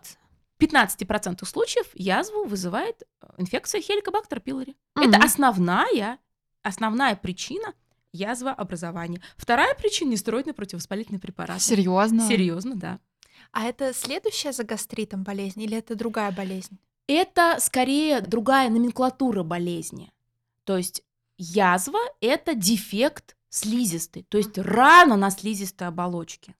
[0.58, 4.76] В 15% случаев язву вызывает э, инфекция хеликобактер пилори.
[4.96, 5.10] Мгм.
[5.10, 6.18] Это основная,
[6.64, 7.74] основная причина
[8.12, 9.22] язвообразования.
[9.36, 11.62] Вторая причина– нестероидный противовоспалительный препарат.
[11.62, 12.28] Серьезно?
[12.28, 13.00] Серьезно, да.
[13.52, 16.78] А это следующая за гастритом болезнь или это другая болезнь?
[17.08, 20.12] Это скорее другая номенклатура болезни.
[20.66, 21.04] То есть
[21.38, 26.56] язва– это дефект слизистой, то есть рана на слизистой оболочке.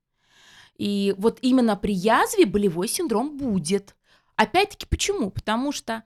[0.78, 3.96] И вот именно при язве болевой синдром будет.
[4.36, 5.32] Опять-таки почему?
[5.32, 6.04] Потому что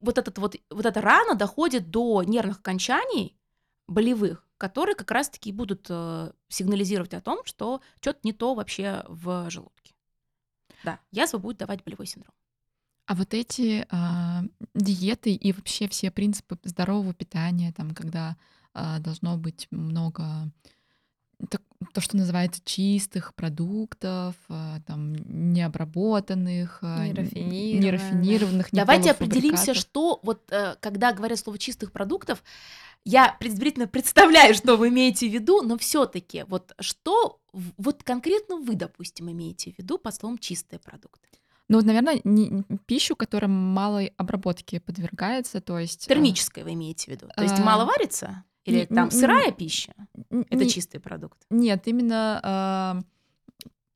[0.00, 3.36] вот, этот вот, вот эта рана доходит до нервных окончаний
[3.88, 9.50] болевых, которые как раз-таки будут э, сигнализировать о том, что что-то не то вообще в
[9.50, 9.92] желудке.
[10.84, 12.32] Да, язва будет давать болевой синдром.
[13.06, 14.42] А вот эти а,
[14.74, 18.36] диеты и вообще все принципы здорового питания, там, когда
[18.74, 20.50] а, должно быть много
[21.92, 25.14] то, что называется чистых продуктов, а, там,
[25.52, 27.84] необработанных, Нерафинированных.
[27.84, 32.42] нерафинированных, не Давайте определимся, что вот э, когда говорят слово чистых продуктов,
[33.04, 38.74] я предварительно представляю, что вы имеете в виду, но все-таки вот что вот конкретно вы,
[38.74, 41.28] допустим, имеете в виду под словом чистые продукты?
[41.68, 46.06] Ну, вот, наверное, не- пищу, которая малой обработке подвергается, то есть...
[46.06, 47.28] а, Термическое вы имеете в виду?
[47.36, 48.44] То есть а, мало варится?
[48.64, 49.94] Или не- там не- сырая пища?
[50.30, 51.38] н- Это не- чистый продукт.
[51.50, 53.00] Нет, именно а,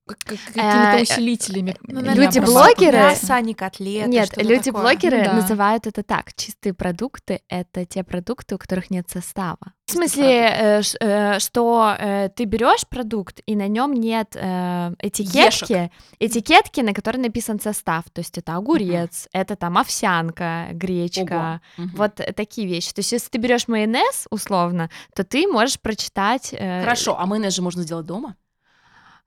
[0.06, 1.76] как- Э, какими-то усилителями.
[1.82, 4.08] Ну, не наверное, Люди-блогеры- Мясо, а не котлеты.
[4.08, 5.32] Нет, люди-блогеры Ну да.
[5.34, 6.32] называют это так.
[6.34, 9.58] Чистые продукты— это те продукты, у которых нет состава.
[9.86, 15.90] В смысле, э, э, что э, ты берешь продукт, и на нем нет э, этикетки,
[16.18, 18.04] этикетки, на которой написан состав.
[18.12, 21.60] То есть это огурец, это там овсянка, гречка.
[21.76, 21.84] Ого.
[21.86, 21.96] Мгм.
[21.96, 22.92] Вот такие вещи.
[22.92, 26.50] То есть, если ты берешь майонез, условно, то ты можешь прочитать.
[26.52, 28.36] э, Хорошо, а майонез же можно сделать дома?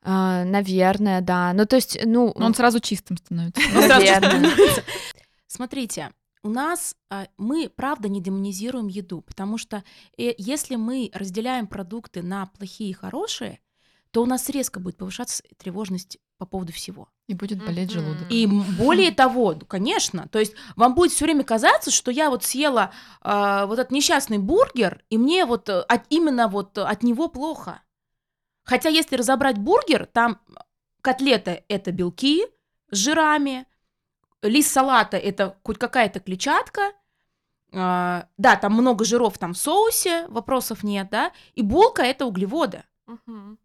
[0.04, 1.54] Э, наверное, да.
[1.54, 3.62] Ну, то есть, ну, Он сразу чистым становится.
[3.74, 4.52] Ну, Наверное.
[5.48, 6.12] Смотрите,
[6.44, 9.84] у нас а, мы, правда, не демонизируем еду, потому что
[10.18, 13.60] э, если мы разделяем продукты на плохие и хорошие,
[14.12, 17.10] то у нас резко будет повышаться тревожность по поводу всего.
[17.28, 18.00] И будет болеть Мгм.
[18.06, 18.32] желудок.
[18.32, 22.92] И более того, конечно, то есть вам будет все время казаться, что я вот съела
[23.22, 27.82] а, вот этот несчастный бургер, и мне вот э, от, именно вот от него плохо.
[28.64, 30.40] Хотя если разобрать бургер, там
[31.02, 32.46] котлета это белки
[32.92, 33.66] с жирами,
[34.42, 36.94] лист салата это хоть какая-то клетчатка,
[37.72, 42.84] а, да, там много жиров там в соусе, вопросов нет, да, и булка это углеводы.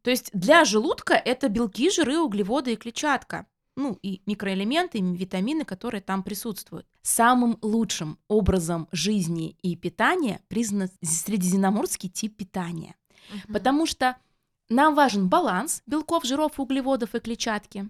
[0.02, 3.46] То есть для желудка это белки, жиры, углеводы и клетчатка.
[3.76, 6.86] Ну, и микроэлементы, и витамины, которые там присутствуют.
[7.02, 12.94] Самым лучшим образом жизни и питания признан средиземноморский тип питания.
[13.52, 14.16] Потому что
[14.68, 17.88] нам важен баланс белков, жиров, углеводов и клетчатки.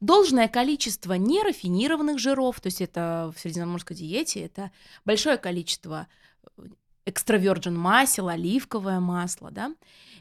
[0.00, 4.72] Должное количество нерафинированных жиров, то есть это в средиземноморской диете, это
[5.04, 6.08] большое количество
[6.58, 6.62] э,
[7.06, 9.72] экстравержен масел, оливковое масло, да.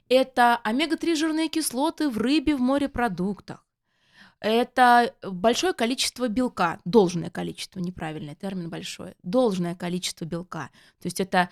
[0.08, 3.66] Это омега-3 жирные кислоты в рыбе, в морепродуктах.
[4.42, 10.72] Это большое количество белка, должное количество, неправильный термин большое, должное количество белка.
[11.00, 11.50] То есть это,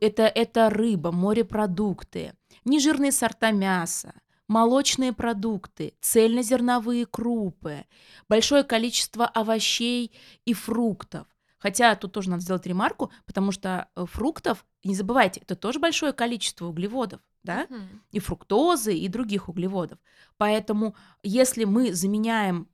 [0.00, 2.32] это, это рыба, морепродукты,
[2.64, 4.14] нежирные сорта мяса,
[4.48, 7.84] молочные продукты, цельнозерновые крупы,
[8.30, 10.10] большое количество овощей
[10.46, 11.26] и фруктов.
[11.58, 16.12] Хотя тут тоже надо сделать ремарку, потому что э, фруктов, не забывайте, это тоже большое
[16.12, 18.02] количество углеводов, да, Мгм.
[18.12, 19.98] и фруктозы, и других углеводов.
[20.36, 22.68] Поэтому если мы заменяем,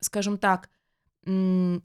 [0.00, 0.68] скажем так,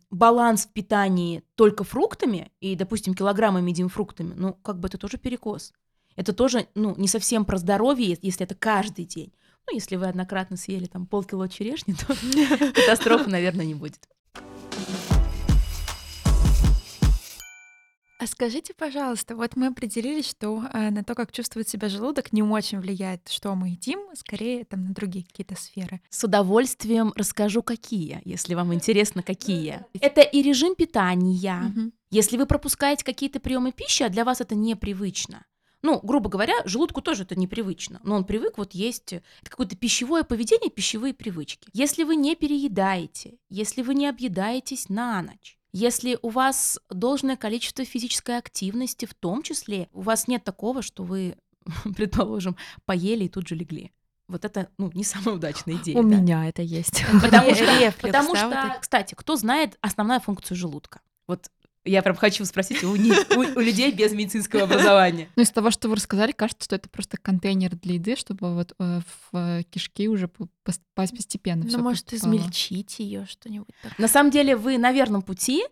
[0.09, 5.17] баланс в питании только фруктами и, допустим, килограммами едим фруктами, ну, как бы это тоже
[5.17, 5.73] перекос.
[6.15, 9.33] Это тоже, ну, не совсем про здоровье, если это каждый день.
[9.67, 12.15] Ну, если вы однократно съели там полкило черешни, то
[12.73, 14.07] катастрофы, наверное, не будет.
[18.25, 22.41] А скажите, пожалуйста, вот мы определились, что э, на то, как чувствует себя желудок, не
[22.41, 26.01] очень влияет, что мы едим, скорее там на другие какие-то сферы.
[26.09, 29.85] С удовольствием расскажу, какие, если вам интересно, какие.
[30.01, 31.71] Это и режим питания.
[32.09, 35.45] Если вы пропускаете какие-то приемы пищи, а для вас это непривычно.
[35.83, 40.23] Ну, грубо говоря, желудку тоже это непривычно, но он привык вот есть это какое-то пищевое
[40.23, 41.69] поведение, пищевые привычки.
[41.73, 47.83] Если вы не переедаете, если вы не объедаетесь на ночь, если у вас должное количество
[47.83, 51.35] физической активности, в том числе, у вас нет такого, что вы,
[51.97, 53.91] предположим, поели и тут же легли.
[54.29, 55.99] Вот это, ну, не самая удачная идея.
[55.99, 56.15] У да.
[56.15, 57.03] меня это есть.
[57.21, 61.01] Потому что, потому что, кстати, кто знает основную функцию желудка?
[61.27, 61.51] Вот
[61.85, 65.29] я прям хочу спросить у, не- у- у людей без медицинского образования.
[65.35, 68.73] Ну, из того, что вы рассказали, кажется, что это просто контейнер для еды, чтобы вот
[68.79, 73.95] э, в э, кишки уже по- пос- пос- постепенно Ну, может, измельчить ее что-нибудь такое.
[73.99, 75.63] На самом деле вы на верном пути.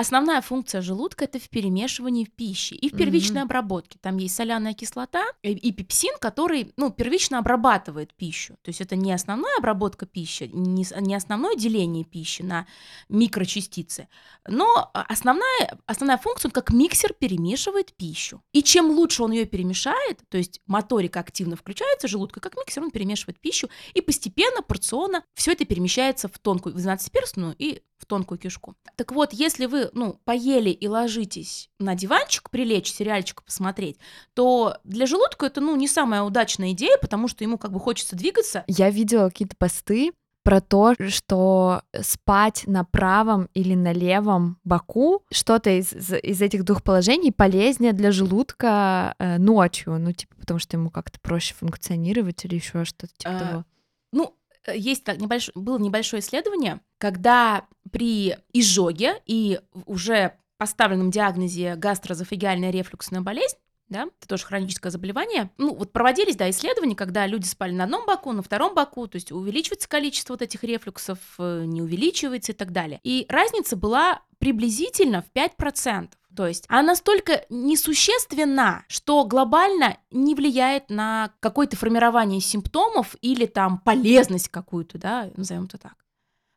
[0.00, 3.46] Основная функция желудка это в перемешивании пищи и в первичной Мгм.
[3.46, 3.98] обработке.
[4.00, 8.54] Там есть соляная кислота и, и пепсин, который ну, первично обрабатывает пищу.
[8.62, 12.68] То есть это не основная обработка пищи, не, не основное деление пищи на
[13.08, 14.06] микрочастицы,
[14.46, 18.40] но основная, основная функция, он как миксер перемешивает пищу.
[18.52, 22.92] И чем лучше он ее перемешает, то есть моторика активно включается желудка, как миксер, он
[22.92, 28.38] перемешивает пищу, и постепенно, порционно все это перемещается в тонкую, в 12-перстную и в тонкую
[28.38, 28.76] кишку.
[28.96, 33.96] Так вот, если вы, ну, поели и ложитесь на диванчик, прилечь, сериальчик посмотреть,
[34.34, 38.16] то для желудка это, ну, не самая удачная идея, потому что ему как бы хочется
[38.16, 38.64] двигаться.
[38.66, 40.12] Я видела какие-то посты
[40.44, 46.82] про то, что спать на правом или на левом боку, что-то из, из- этих двух
[46.82, 52.54] положений полезнее для желудка э, ночью, ну, типа, потому что ему как-то проще функционировать или
[52.54, 53.64] еще что-то типа А, того.
[54.12, 54.34] Ну,
[54.72, 63.20] есть так небольшое, было небольшое исследование, когда при изжоге и уже поставленном диагнозе гастрозофагиальная рефлюксная
[63.20, 63.56] болезнь,
[63.88, 65.50] да, это тоже хроническое заболевание.
[65.56, 69.16] Ну, вот проводились, да, исследования, когда люди спали на одном боку, на втором боку, то
[69.16, 73.00] есть увеличивается количество вот этих рефлюксов, э, не увеличивается и так далее.
[73.02, 76.10] И разница была приблизительно в 5%.
[76.38, 83.78] То есть она настолько несущественна, что глобально не влияет на какое-то формирование симптомов или там
[83.78, 85.96] полезность какую-то, да, назовем это так.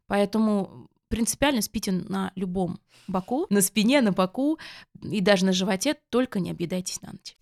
[0.06, 4.60] Поэтому принципиально спите на любом боку, на спине, на боку
[5.02, 7.36] и даже на животе, только не объедайтесь на ночь.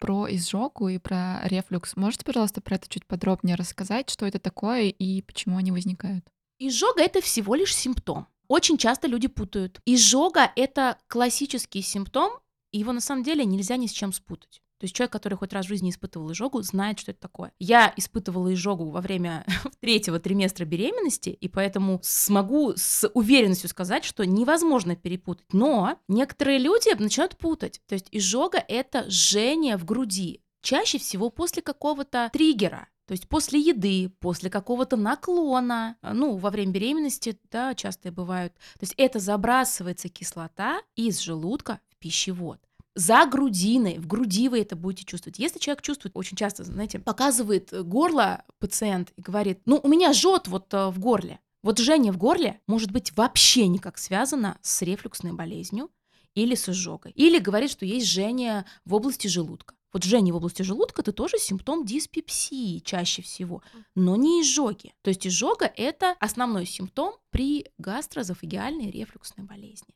[0.00, 1.96] Про изжогу и про рефлюкс.
[1.96, 6.24] Можете, пожалуйста, про это чуть подробнее рассказать, что это такое и почему они возникают?
[6.58, 8.26] Изжога это всего лишь симптом.
[8.48, 9.80] Очень часто люди путают.
[9.84, 12.32] Изжога это классический симптом,
[12.72, 14.62] и его на самом деле нельзя ни с чем спутать.
[14.78, 17.52] То есть человек, который хоть раз в жизни испытывал изжогу, знает, что это такое.
[17.58, 19.44] Я испытывала изжогу во время
[19.80, 25.52] третьего треместра беременности, и поэтому смогу с уверенностью сказать, что невозможно перепутать.
[25.52, 27.80] Но некоторые люди начинают путать.
[27.88, 30.42] То есть изжога— это жжение в груди.
[30.62, 32.88] Чаще всего после какого-то триггера.
[33.08, 38.52] То есть после еды, после какого-то наклона, а, ну, во время беременности, да, часто бывают.
[38.52, 42.60] То есть это забрасывается кислота из желудка в пищевод
[42.94, 45.38] за грудиной, в груди вы это будете чувствовать.
[45.38, 50.48] Если человек чувствует, очень часто, знаете, показывает горло пациент и говорит, ну, у меня жжет
[50.48, 51.38] вот э, в горле.
[51.62, 55.90] Вот жжение в горле может быть вообще никак связано с рефлюксной болезнью
[56.34, 57.12] или с изжогой.
[57.12, 59.74] Или говорит, что есть жжение в области желудка.
[59.92, 63.62] Вот жжение в области желудка это тоже симптом диспепсии чаще всего,
[63.94, 64.94] но не изжоги.
[65.02, 69.94] То есть изжога это основной симптом при гастрозофагиальной рефлюксной болезни.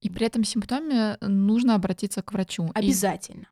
[0.00, 2.66] И при этом симптоме нужно обратиться к врачу.
[2.66, 3.48] И Обязательно.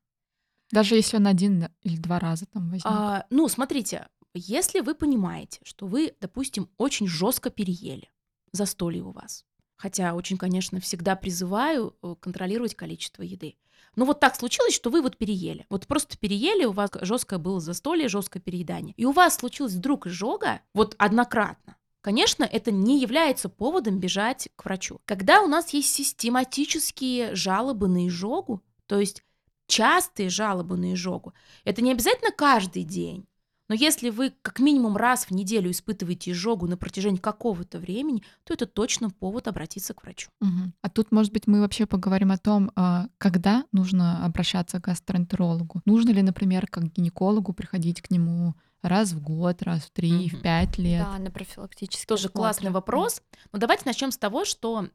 [0.71, 2.87] даже если он один или два раза там возник.
[2.87, 8.11] А, ну, смотрите, если вы понимаете, что вы, допустим, очень жестко переели,
[8.53, 9.45] застолье у вас,
[9.81, 13.57] Хотя очень, конечно, всегда призываю э, контролировать количество еды.
[13.97, 15.67] Но вот так случилось, что вы вот переели.
[15.69, 18.95] Вот просто переели, у вас жесткое было застолье, жесткое переедание.
[18.97, 21.77] И у вас случилось вдруг изжога, вот однократно.
[22.01, 25.01] Конечно, это не является поводом бежать к врачу.
[25.05, 29.23] Когда у нас есть систематические жалобы на изжогу, то есть
[29.67, 31.35] частые жалобы на изжогу,
[31.65, 33.27] это не обязательно каждый день.
[33.71, 38.53] Но если вы как минимум раз в неделю испытываете изжогу на протяжении какого-то времени, то
[38.53, 40.29] это точно повод обратиться к врачу.
[40.41, 40.73] Угу.
[40.83, 45.83] А тут, может быть, мы вообще поговорим о том, а, когда нужно обращаться к гастроэнтерологу.
[45.85, 50.37] Нужно ли, например, как гинекологу приходить к нему раз в год, раз в три, mm-hmm.
[50.37, 51.05] в пять лет.
[51.05, 52.07] Да, на профилактический.
[52.09, 52.39] Тоже осмотр.
[52.39, 53.23] классный вопрос.
[53.53, 54.89] Но давайте начнем с того, что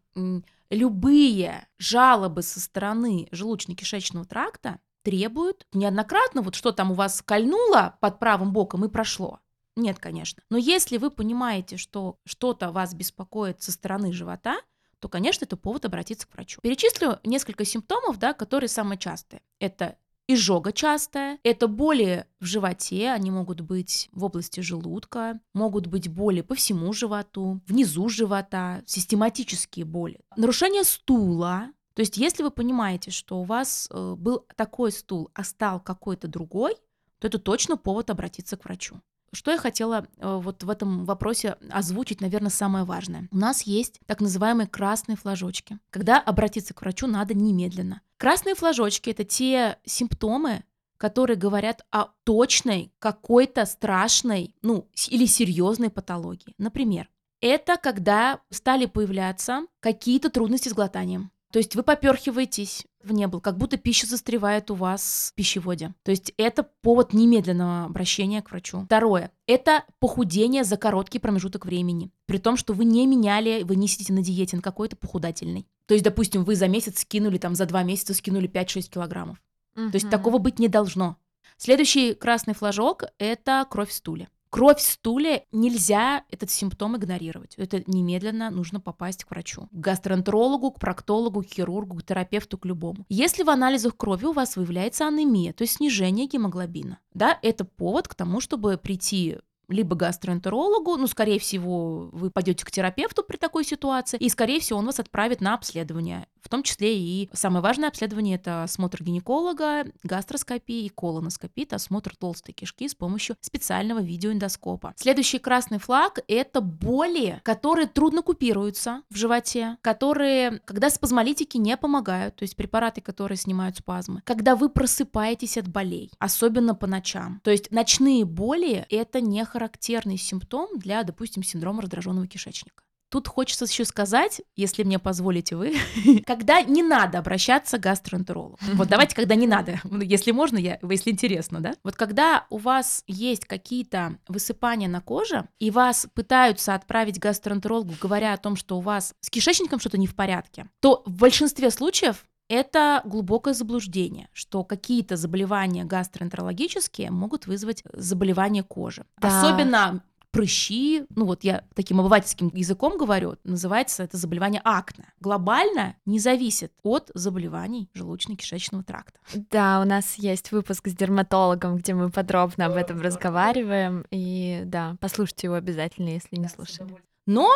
[0.70, 8.20] любые жалобы со стороны желудочно-кишечного тракта требуют неоднократно, вот что там у вас кольнуло под
[8.20, 9.40] правым боком и прошло.
[9.76, 10.42] Нет, конечно.
[10.50, 14.58] Но если вы понимаете, что что-то вас беспокоит со стороны живота,
[15.00, 16.60] то, конечно, это повод обратиться к врачу.
[16.62, 19.44] Перечислю несколько симптомов, да, которые самые частые.
[19.60, 19.98] Это
[20.28, 26.42] изжога частая, это боли в животе, они могут быть в области желудка, могут быть боли
[26.42, 30.22] по всему животу, внизу живота, систематические боли.
[30.36, 35.46] Нарушение стула, то есть если вы понимаете, что у вас э, был такой стул, а
[35.46, 36.76] стал какой-то другой,
[37.20, 39.00] то это точно повод обратиться к врачу.
[39.32, 43.30] Что я хотела э, вот в этом вопросе озвучить, наверное, самое важное.
[43.32, 45.80] У нас есть так называемые красные флажочки.
[45.90, 48.02] Когда обратиться к врачу надо немедленно.
[48.18, 50.66] Красные флажочки— это те симптомы,
[50.98, 56.56] которые говорят о точной какой-то страшной, ну, или серьезной патологии.
[56.58, 61.32] Например, это когда стали появляться какие-то трудности с глотанием.
[61.56, 65.94] То есть вы поперхиваетесь в небо, как будто пища застревает у вас в пищеводе.
[66.04, 68.82] То есть это повод немедленного обращения к врачу.
[68.82, 69.32] Второе.
[69.48, 72.12] Это похудение за короткий промежуток времени.
[72.26, 75.66] При том, что вы не меняли, вы не сидите на диете, на какой-то похудательной.
[75.86, 79.42] То есть, допустим, вы за месяц скинули, там, за два месяца скинули 5-6 килограммов.
[79.78, 79.92] Угу.
[79.92, 81.16] То есть такого быть не должно.
[81.56, 84.28] Следующий красный флажок– это кровь в стуле.
[84.56, 87.56] Кровь в стуле нельзя этот симптом игнорировать.
[87.56, 89.68] Это немедленно нужно попасть к врачу.
[89.70, 93.06] К гастроэнтерологу, к проктологу, к хирургу, к терапевту, к любому.
[93.10, 98.08] Если в анализах крови у вас выявляется анемия, то есть снижение гемоглобина, да, это повод
[98.08, 103.66] к тому, чтобы прийти либо гастроэнтерологу, ну, скорее всего, вы пойдете к терапевту при такой
[103.66, 106.28] ситуации, и, скорее всего, он вас отправит на обследование.
[106.46, 112.16] В том числе и самое важное обследование– это осмотр гинеколога, гастроскопия и колоноскопия, это осмотр
[112.16, 114.94] толстой кишки с помощью специального видеоэндоскопа.
[114.96, 122.36] Следующий красный флаг– это боли, которые трудно купируются в животе, которые, когда спазмолитики не помогают,
[122.36, 127.42] то есть препараты, которые снимают спазмы, когда вы просыпаетесь от болей, особенно по ночам.
[127.44, 132.85] То есть ночные боли– это не характерный симптом для, допустим, синдрома раздраженного кишечника.
[133.10, 135.76] Тут хочется еще сказать, если мне позволите вы,
[136.26, 138.58] когда не надо обращаться к гастроэнтерологу.
[138.74, 141.74] Вот давайте, когда не надо, ну, если можно, я, если интересно, да?
[141.84, 147.94] Вот когда у вас есть какие-то высыпания на коже, и вас пытаются отправить к гастроэнтерологу,
[148.02, 151.72] говоря о том, что у вас с кишечником что-то не в порядке, то в большинстве
[151.72, 159.06] случаев это глубокое заблуждение, что какие-то заболевания гастроэнтерологические могут вызвать заболевание кожи.
[159.18, 159.40] Да.
[159.40, 160.04] Особенно
[160.36, 165.06] прыщи, ну вот я таким обывательским языком говорю, называется это заболевание акне.
[165.22, 169.18] Глобально не зависит от заболеваний желудочно-кишечного тракта.
[169.50, 174.98] Да, у нас есть выпуск с дерматологом, где мы подробно об этом разговариваем, и да,
[175.00, 176.98] послушайте его обязательно, если не слушали.
[177.26, 177.50] Но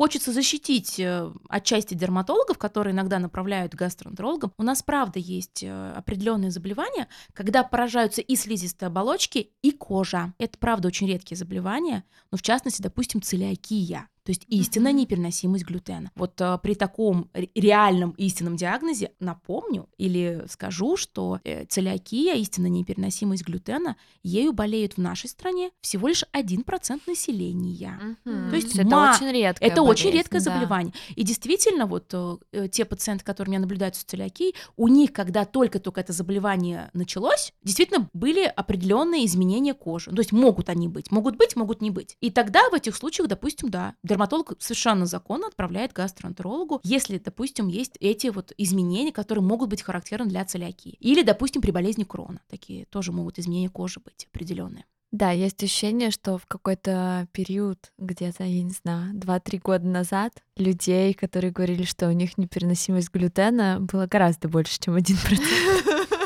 [0.00, 4.50] Хочется защитить э, отчасти дерматологов, которые иногда направляют гастроэнтерологам.
[4.56, 10.32] У нас, правда, есть э, определенные заболевания, когда поражаются и слизистые оболочки, и кожа.
[10.38, 14.08] Это, правда, очень редкие заболевания, но, в частности, допустим, целиакия.
[14.24, 16.10] То есть истинная непереносимость глютена.
[16.14, 23.44] Вот э, при таком реальном истинном диагнозе напомню или скажу, что э, целиакия, истинная непереносимость
[23.44, 28.16] глютена, ею болеют в нашей стране всего лишь 1% населения.
[28.24, 29.14] То есть это ма...
[29.14, 30.44] очень редкое Это болезнь, очень редкое да.
[30.44, 30.92] заболевание.
[31.16, 35.44] И действительно, вот э, те пациенты, которые у меня наблюдаются с целиакией, у них, когда
[35.44, 40.10] только-только это заболевание началось, действительно были определенные изменения кожи.
[40.10, 42.16] То есть могут они быть, могут быть, могут не быть.
[42.20, 47.96] И тогда в этих случаях, допустим, да, дерматолог совершенно законно отправляет гастроэнтерологу, если, допустим, есть
[48.00, 50.96] эти вот изменения, которые могут быть характерны для целиакии.
[50.98, 52.40] Или, допустим, при болезни крона.
[52.48, 54.84] Такие тоже могут изменения кожи быть определенные.
[55.12, 61.14] Да, есть ощущение, что в какой-то период, где-то, я не знаю, 2-3 года назад, людей,
[61.14, 66.10] которые говорили, что у них непереносимость глютена, было гораздо больше, чем 1%.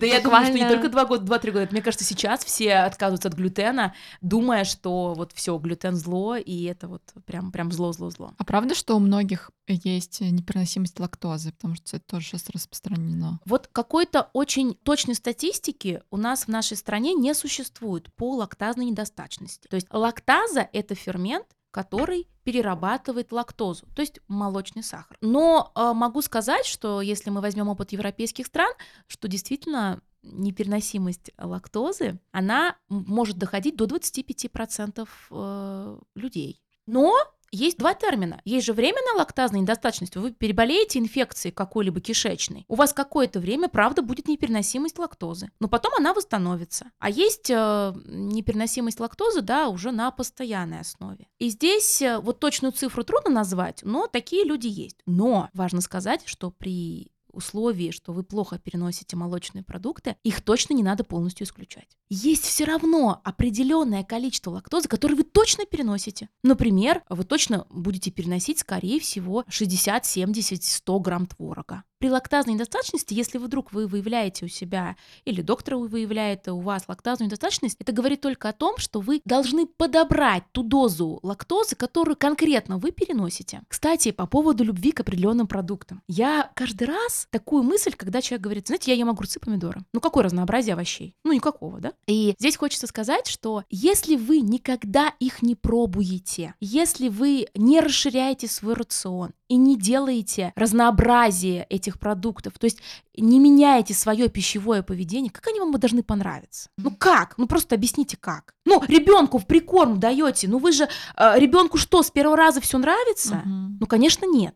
[0.00, 1.68] Да я думаю, что не только два года, два-три года.
[1.70, 6.88] Мне кажется, сейчас все отказываются от глютена, думая, что вот все, глютен зло, и это
[6.88, 8.34] вот прям, прям зло-зло-зло.
[8.36, 13.40] А правда, что у многих есть непереносимость лактозы, потому что это тоже сейчас распространено?
[13.44, 19.68] Вот какой-то очень точной статистики у нас в нашей стране не существует по лактазной недостаточности.
[19.68, 25.16] То есть лактаза— это фермент, который перерабатывает лактозу, то есть молочный сахар.
[25.20, 28.72] Но э, могу сказать, что если мы возьмем опыт европейских стран,
[29.06, 36.60] что действительно непереносимость лактозы, она может доходить до 25% э, людей.
[36.86, 37.14] Но
[37.52, 38.40] есть два термина.
[38.44, 40.16] Есть же временная лактазная недостаточность.
[40.16, 42.64] Вы переболеете инфекцией какой-либо кишечной.
[42.68, 45.50] У вас какое-то время, правда, будет непереносимость лактозы.
[45.58, 46.86] Но потом она восстановится.
[46.98, 51.26] А есть э, непереносимость лактозы, да, уже на постоянной основе.
[51.38, 54.98] И здесь э, вот точную цифру трудно назвать, но такие люди есть.
[55.06, 60.82] Но важно сказать, что при условии, что вы плохо переносите молочные продукты, их точно не
[60.82, 61.96] надо полностью исключать.
[62.08, 66.28] Есть все равно определенное количество лактозы, которое вы точно переносите.
[66.42, 71.84] Например, вы точно будете переносить, скорее всего, 60, 70, 100 грамм творога.
[72.00, 74.96] При лактазной недостаточности, если вдруг вы выявляете у себя,
[75.26, 79.66] или доктор выявляет у вас лактазную недостаточность, это говорит только о том, что вы должны
[79.66, 83.60] подобрать ту дозу лактозы, которую конкретно вы переносите.
[83.68, 86.00] Кстати, по поводу любви к определенным продуктам.
[86.08, 89.84] Я каждый раз такую мысль, когда человек говорит, знаете, я ем огурцы, помидоры.
[89.92, 91.14] Ну какое разнообразие овощей?
[91.22, 91.92] Ну никакого, да?
[92.06, 98.48] И здесь хочется сказать, что если вы никогда их не пробуете, если вы не расширяете
[98.48, 102.78] свой рацион и не делаете разнообразие этих продуктов, то есть
[103.16, 106.70] не меняете свое пищевое поведение, как они вам должны понравиться?
[106.78, 107.36] Ну как?
[107.36, 108.54] Ну просто объясните как.
[108.64, 112.78] Ну ребенку в прикорм даете, ну вы же э, ребенку что с первого раза все
[112.78, 113.42] нравится?
[113.44, 113.78] Мгм.
[113.80, 114.54] Ну конечно нет.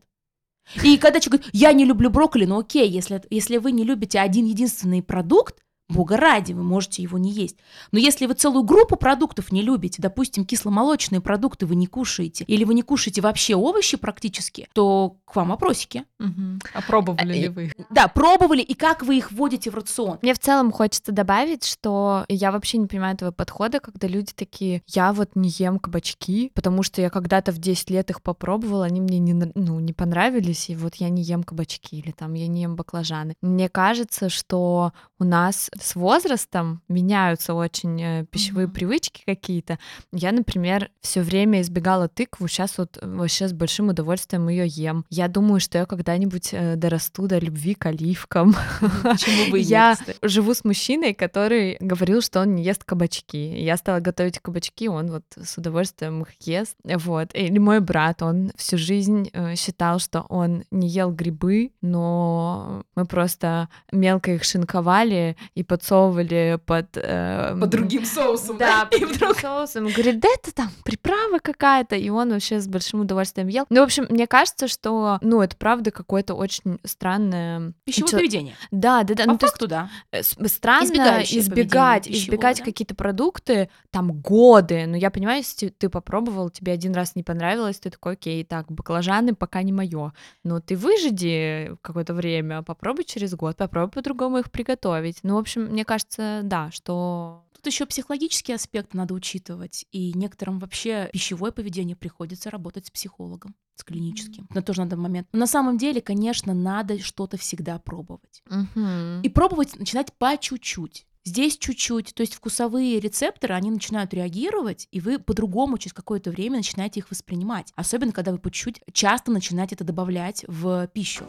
[0.84, 4.20] И когда человек говорит, я не люблю брокколи, ну окей, если, если вы не любите
[4.20, 5.56] один единственный продукт,
[5.94, 7.56] Бога ради, вы можете его не есть.
[7.92, 12.64] Но если вы целую группу продуктов не любите, допустим, кисломолочные продукты вы не кушаете, или
[12.64, 16.04] вы не кушаете вообще овощи практически, то к вам опросики.
[16.18, 16.60] Мгм.
[16.74, 17.64] А пробовали Э, ли вы?
[17.66, 17.72] их?
[17.90, 20.18] Да, пробовали, и как вы их вводите в рацион.
[20.22, 24.82] Мне в целом хочется добавить, что я вообще не понимаю этого подхода, когда люди такие,
[24.86, 29.00] я вот не ем кабачки, потому что я когда-то в 10 лет их попробовала, они
[29.00, 32.62] мне не, ну, не понравились, и вот я не ем кабачки, или там я не
[32.62, 33.34] ем баклажаны.
[33.42, 38.74] Мне кажется, что у нас с возрастом меняются очень э, пищевые Мгм.
[38.74, 39.78] привычки какие-то.
[40.12, 45.04] Я, например, все время избегала тыкву, сейчас вот э, вообще с большим удовольствием ее ем.
[45.10, 48.54] Я думаю, что я когда-нибудь э, дорасту до любви к оливкам.
[49.02, 53.36] Почему бы Я живу с мужчиной, который говорил, что он не ест кабачки.
[53.36, 56.76] Я стала готовить кабачки, он вот с удовольствием их ест.
[56.84, 57.34] Вот.
[57.34, 63.68] Или мой брат, он всю жизнь считал, что он не ел грибы, но мы просто
[63.92, 66.96] мелко их шинковали и подсовывали под...
[66.96, 69.86] э, По другим соусам, да, под другим вдруг соусом.
[69.88, 73.66] Говорит, да это там приправа какая-то, и он вообще с большим удовольствием ел.
[73.70, 77.72] Ну, в общем, мне кажется, что, ну, это правда какое-то очень странное...
[77.84, 78.54] пищевое поведение.
[78.70, 79.24] Да, да, да.
[79.24, 79.90] По ну, то есть факту, да.
[80.12, 82.64] э, странно избегать, избегать да?
[82.64, 84.86] какие-то продукты там годы.
[84.86, 88.70] Но я понимаю, если ты попробовал, тебе один раз не понравилось, ты такой, окей, так,
[88.70, 90.12] баклажаны пока не мое.
[90.42, 95.18] Но ты выжиди какое-то время, попробуй через год, попробуй по-другому их приготовить.
[95.22, 100.58] Ну, в общем, мне кажется, да, что Тут еще психологический аспект надо учитывать, и некоторым
[100.58, 104.46] вообще пищевое поведение приходится работать с психологом, с клиническим.
[104.50, 105.28] Это тоже надо момент.
[105.32, 108.42] Но на самом деле, конечно, надо что-то всегда пробовать.
[108.50, 109.22] Мгм.
[109.22, 111.06] И пробовать начинать по чуть-чуть.
[111.24, 116.58] Здесь чуть-чуть, то есть вкусовые рецепторы, они начинают реагировать, и вы по-другому через какое-то время
[116.58, 117.72] начинаете их воспринимать.
[117.76, 121.24] Особенно, когда вы по чуть-чуть часто начинаете это добавлять в пищу.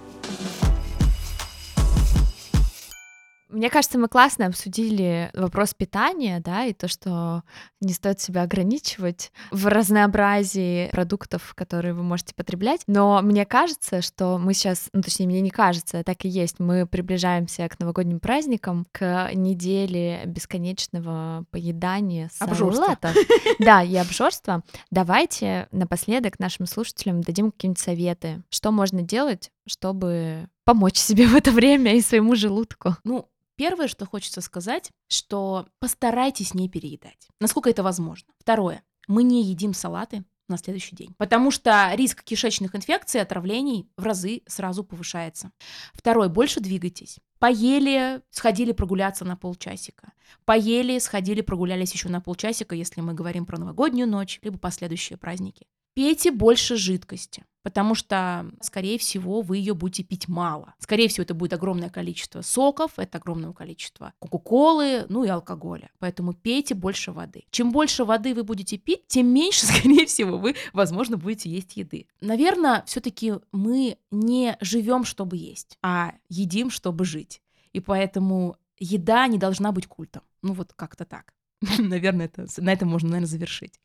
[3.56, 7.44] Мне кажется, мы классно обсудили вопрос питания, да, и то, что
[7.80, 12.82] не стоит себя ограничивать в разнообразии продуктов, которые вы можете потреблять.
[12.88, 16.86] Но мне кажется, что мы сейчас, ну, точнее, мне не кажется, так и есть, мы
[16.86, 23.16] приближаемся к новогодним праздникам, к неделе бесконечного поедания салатов.
[23.60, 24.64] Да, и обжорства.
[24.92, 31.52] Давайте напоследок нашим слушателям дадим какие-нибудь советы, что можно делать, чтобы помочь себе в это
[31.52, 32.98] время и своему желудку.
[33.06, 38.34] Ну, первое, что хочется сказать, что постарайтесь не переедать, насколько это возможно.
[38.40, 44.04] Второе, мы не едим салаты на следующий день, потому что риск кишечных инфекций, отравлений в
[44.04, 45.52] разы сразу повышается.
[45.94, 47.20] Второе, больше двигайтесь.
[47.40, 50.14] Поели, сходили прогуляться на полчасика.
[50.46, 55.68] Поели, сходили, прогулялись еще на полчасика, если мы говорим про новогоднюю ночь, либо последующие праздники.
[55.94, 57.46] Пейте больше жидкости.
[57.66, 60.76] Потому что, скорее всего, вы ее будете пить мало.
[60.78, 65.90] Скорее всего, это будет огромное количество соков, это огромное количество кока-колы, ну и алкоголя.
[65.98, 67.46] Поэтому пейте больше воды.
[67.50, 72.06] Чем больше воды вы будете пить, тем меньше, скорее всего, вы, возможно, будете есть еды.
[72.22, 77.42] Наверное, все-таки мы не живем, чтобы есть, а едим, чтобы жить.
[77.74, 80.22] И поэтому еда не должна быть культом.
[80.44, 81.34] Ну вот как-то так.
[81.80, 83.80] Наверное, это, на этом можно, наверное, завершить.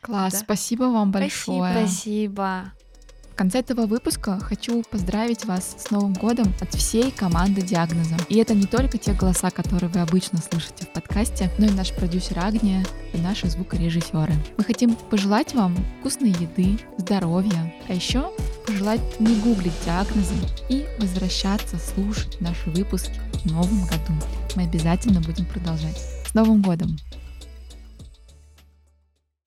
[0.00, 0.38] Класс, Да.
[0.38, 1.72] спасибо вам большое.
[1.72, 2.72] Спасибо.
[2.84, 2.87] В
[3.38, 8.16] конце этого выпуска хочу поздравить вас с Новым годом от всей команды «Диагноза».
[8.28, 11.92] И это не только те голоса, которые вы обычно слышите в подкасте, но и наш
[11.92, 12.84] продюсер Агния
[13.14, 14.34] и наши звукорежиссеры.
[14.56, 18.28] Мы хотим пожелать вам вкусной еды, здоровья, а еще
[18.66, 20.34] пожелать не гуглить диагнозы
[20.68, 24.14] и возвращаться слушать наши выпуски в новом году.
[24.56, 25.98] Мы обязательно будем продолжать.
[26.28, 26.96] С Новым годом!